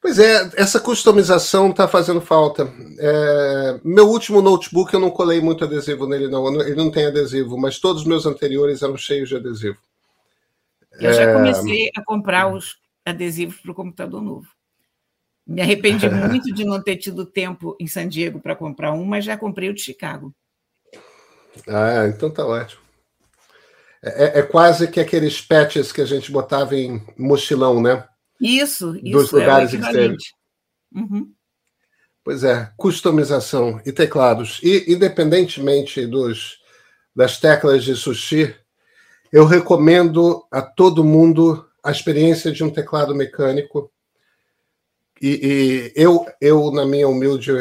Pois 0.00 0.18
é, 0.18 0.50
essa 0.56 0.80
customização 0.80 1.70
está 1.70 1.86
fazendo 1.86 2.20
falta. 2.22 2.72
É, 2.98 3.80
meu 3.84 4.08
último 4.08 4.40
notebook 4.40 4.92
eu 4.94 5.00
não 5.00 5.10
colei 5.10 5.40
muito 5.40 5.64
adesivo 5.64 6.06
nele, 6.06 6.28
não. 6.28 6.60
Ele 6.62 6.74
não 6.74 6.90
tem 6.90 7.06
adesivo, 7.06 7.58
mas 7.58 7.78
todos 7.78 8.02
os 8.02 8.08
meus 8.08 8.24
anteriores 8.24 8.82
eram 8.82 8.96
cheios 8.96 9.28
de 9.28 9.36
adesivo. 9.36 9.76
Eu 10.92 11.10
é... 11.10 11.14
já 11.14 11.32
comecei 11.32 11.90
a 11.94 12.02
comprar 12.02 12.52
os 12.52 12.78
adesivos 13.04 13.56
para 13.56 13.72
o 13.72 13.74
computador 13.74 14.22
novo. 14.22 14.48
Me 15.46 15.60
arrependi 15.60 16.08
muito 16.08 16.52
de 16.54 16.64
não 16.64 16.82
ter 16.82 16.96
tido 16.96 17.26
tempo 17.26 17.76
em 17.78 17.86
San 17.86 18.08
Diego 18.08 18.40
para 18.40 18.56
comprar 18.56 18.92
um, 18.92 19.04
mas 19.04 19.24
já 19.24 19.36
comprei 19.36 19.68
o 19.68 19.74
de 19.74 19.82
Chicago. 19.82 20.34
Ah, 21.68 22.06
então 22.06 22.30
tá 22.30 22.46
ótimo. 22.46 22.80
É, 24.02 24.38
é, 24.38 24.42
quase 24.42 24.88
que 24.88 24.98
aqueles 24.98 25.42
patches 25.42 25.92
que 25.92 26.00
a 26.00 26.06
gente 26.06 26.32
botava 26.32 26.74
em 26.74 27.02
mochilão, 27.18 27.82
né? 27.82 28.02
Isso, 28.40 28.96
isso. 29.02 29.18
Dos 29.18 29.32
é 29.32 29.36
lugares 29.36 29.74
é 29.74 29.76
externos. 29.76 30.34
Uhum. 30.94 31.32
Pois 32.24 32.44
é, 32.44 32.70
customização 32.76 33.80
e 33.84 33.92
teclados. 33.92 34.60
E, 34.62 34.92
independentemente 34.92 36.06
dos, 36.06 36.58
das 37.14 37.38
teclas 37.38 37.84
de 37.84 37.94
sushi, 37.94 38.54
eu 39.32 39.44
recomendo 39.44 40.44
a 40.50 40.60
todo 40.62 41.04
mundo 41.04 41.66
a 41.82 41.90
experiência 41.90 42.52
de 42.52 42.62
um 42.64 42.70
teclado 42.70 43.14
mecânico. 43.14 43.90
E, 45.20 45.92
e 45.96 46.00
eu, 46.00 46.26
eu, 46.40 46.70
na 46.70 46.84
minha 46.84 47.08
humilde 47.08 47.52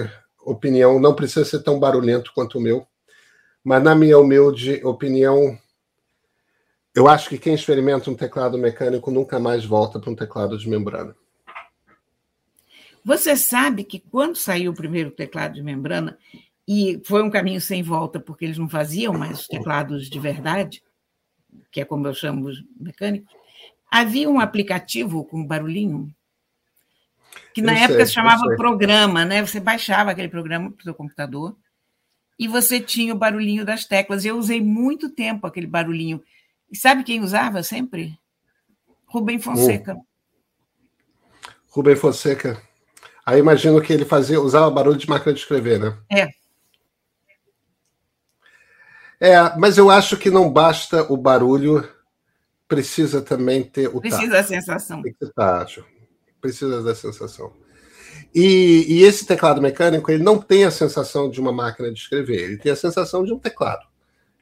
opinião, 0.45 0.99
não 0.99 1.13
precisa 1.13 1.45
ser 1.45 1.59
tão 1.59 1.79
barulhento 1.79 2.31
quanto 2.33 2.57
o 2.57 2.61
meu, 2.61 2.85
mas 3.63 3.83
na 3.83 3.93
minha 3.93 4.17
humilde 4.17 4.81
opinião, 4.83 5.57
eu 6.99 7.07
acho 7.07 7.29
que 7.29 7.37
quem 7.37 7.53
experimenta 7.53 8.11
um 8.11 8.15
teclado 8.15 8.57
mecânico 8.57 9.09
nunca 9.09 9.39
mais 9.39 9.63
volta 9.63 9.99
para 9.99 10.09
um 10.09 10.15
teclado 10.15 10.57
de 10.57 10.69
membrana. 10.69 11.15
Você 13.05 13.37
sabe 13.37 13.85
que 13.85 13.99
quando 13.99 14.35
saiu 14.35 14.71
o 14.71 14.75
primeiro 14.75 15.09
teclado 15.09 15.53
de 15.53 15.63
membrana, 15.63 16.17
e 16.67 17.01
foi 17.05 17.23
um 17.23 17.29
caminho 17.29 17.61
sem 17.61 17.81
volta, 17.81 18.19
porque 18.19 18.43
eles 18.43 18.57
não 18.57 18.67
faziam 18.67 19.13
mais 19.13 19.39
os 19.39 19.47
teclados 19.47 20.09
de 20.09 20.19
verdade, 20.19 20.83
que 21.71 21.79
é 21.79 21.85
como 21.85 22.05
eu 22.05 22.13
chamo 22.13 22.47
os 22.47 22.61
mecânicos, 22.77 23.33
havia 23.89 24.29
um 24.29 24.39
aplicativo 24.39 25.23
com 25.23 25.45
barulhinho, 25.45 26.13
que 27.53 27.61
na 27.61 27.73
eu 27.73 27.77
época 27.77 27.99
sei, 27.99 28.05
se 28.07 28.13
chamava 28.13 28.55
programa, 28.57 29.23
né? 29.23 29.43
Você 29.45 29.61
baixava 29.61 30.11
aquele 30.11 30.27
programa 30.27 30.69
para 30.69 30.81
o 30.81 30.83
seu 30.83 30.93
computador, 30.93 31.55
e 32.37 32.45
você 32.45 32.79
tinha 32.79 33.13
o 33.13 33.17
barulhinho 33.17 33.65
das 33.65 33.85
teclas. 33.85 34.25
Eu 34.25 34.37
usei 34.37 34.61
muito 34.61 35.09
tempo 35.09 35.47
aquele 35.47 35.67
barulhinho. 35.67 36.21
E 36.71 36.77
sabe 36.77 37.03
quem 37.03 37.21
usava 37.21 37.63
sempre? 37.63 38.17
Rubem 39.05 39.39
Fonseca. 39.39 39.95
Hum. 39.95 40.03
Rubem 41.69 41.95
Fonseca. 41.95 42.61
Aí 43.25 43.39
imagino 43.39 43.81
que 43.81 43.93
ele 43.93 44.05
fazia, 44.05 44.41
usava 44.41 44.69
barulho 44.71 44.97
de 44.97 45.09
máquina 45.09 45.33
de 45.33 45.39
escrever, 45.39 45.79
né? 45.79 45.97
É. 46.11 46.29
É, 49.19 49.57
mas 49.57 49.77
eu 49.77 49.89
acho 49.89 50.15
que 50.17 50.29
não 50.29 50.49
basta 50.49 51.03
o 51.11 51.17
barulho, 51.17 51.87
precisa 52.67 53.21
também 53.21 53.63
ter 53.63 53.87
o 53.87 53.99
Precisa 53.99 54.31
da 54.31 54.43
sensação. 54.43 55.01
Acho. 55.35 55.85
Precisa 56.39 56.81
da 56.81 56.95
sensação. 56.95 57.51
E, 58.33 58.85
e, 58.87 59.03
esse 59.03 59.25
teclado 59.25 59.61
mecânico 59.61 60.09
ele 60.11 60.23
não 60.23 60.39
tem 60.39 60.63
a 60.63 60.71
sensação 60.71 61.29
de 61.29 61.41
uma 61.41 61.51
máquina 61.51 61.91
de 61.91 61.99
escrever, 61.99 62.43
ele 62.43 62.57
tem 62.57 62.71
a 62.71 62.75
sensação 62.75 63.23
de 63.23 63.33
um 63.33 63.39
teclado. 63.39 63.85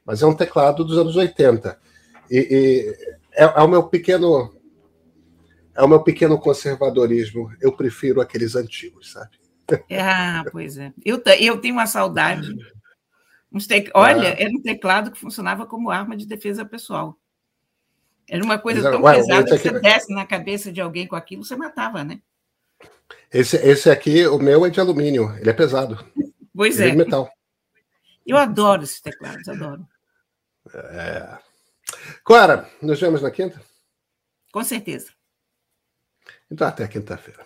Mas 0.05 0.21
é 0.21 0.25
um 0.25 0.35
teclado 0.35 0.83
dos 0.83 0.97
anos 0.97 1.15
80. 1.15 1.77
E, 2.29 2.37
e 2.37 3.17
é, 3.33 3.43
é, 3.43 3.61
o 3.61 3.67
meu 3.67 3.83
pequeno. 3.83 4.55
É 5.75 5.83
o 5.83 5.87
meu 5.87 6.01
pequeno 6.01 6.39
conservadorismo. 6.39 7.51
Eu 7.61 7.71
prefiro 7.71 8.19
aqueles 8.19 8.55
antigos, 8.55 9.11
sabe? 9.11 9.37
Ah, 9.91 10.43
pois 10.51 10.77
é. 10.77 10.93
Eu, 11.05 11.21
eu 11.39 11.59
tenho 11.59 11.75
uma 11.75 11.85
saudade. 11.85 12.55
Tec... 13.67 13.91
Olha, 13.93 14.29
ah. 14.29 14.35
era 14.39 14.49
um 14.49 14.61
teclado 14.61 15.11
que 15.11 15.19
funcionava 15.19 15.65
como 15.65 15.91
arma 15.91 16.15
de 16.15 16.25
defesa 16.25 16.65
pessoal. 16.65 17.17
Era 18.29 18.43
uma 18.43 18.57
coisa 18.57 18.81
tão 18.81 19.01
Ué, 19.03 19.15
pesada 19.15 19.57
que 19.57 19.57
você 19.57 19.79
desce 19.79 20.13
na 20.13 20.25
cabeça 20.25 20.71
de 20.71 20.81
alguém 20.81 21.07
com 21.07 21.15
aquilo, 21.15 21.45
você 21.45 21.55
matava, 21.55 22.03
né? 22.03 22.19
Esse, 23.31 23.55
esse 23.57 23.89
aqui, 23.89 24.27
o 24.27 24.37
meu 24.37 24.65
é 24.65 24.69
de 24.69 24.79
alumínio, 24.79 25.33
ele 25.39 25.49
é 25.49 25.53
pesado. 25.53 26.03
Pois 26.53 26.79
ele 26.79 26.83
é. 26.83 26.87
é 26.89 26.91
de 26.91 26.97
metal. 26.97 27.29
Eu 28.25 28.37
adoro 28.37 28.83
esses 28.83 28.99
teclados, 28.99 29.47
adoro. 29.47 29.87
É. 30.73 31.37
Clara, 32.23 32.69
nos 32.81 32.99
vemos 32.99 33.21
na 33.21 33.31
quinta? 33.31 33.61
Com 34.51 34.63
certeza. 34.63 35.11
Então, 36.49 36.67
até 36.67 36.87
quinta-feira. 36.87 37.45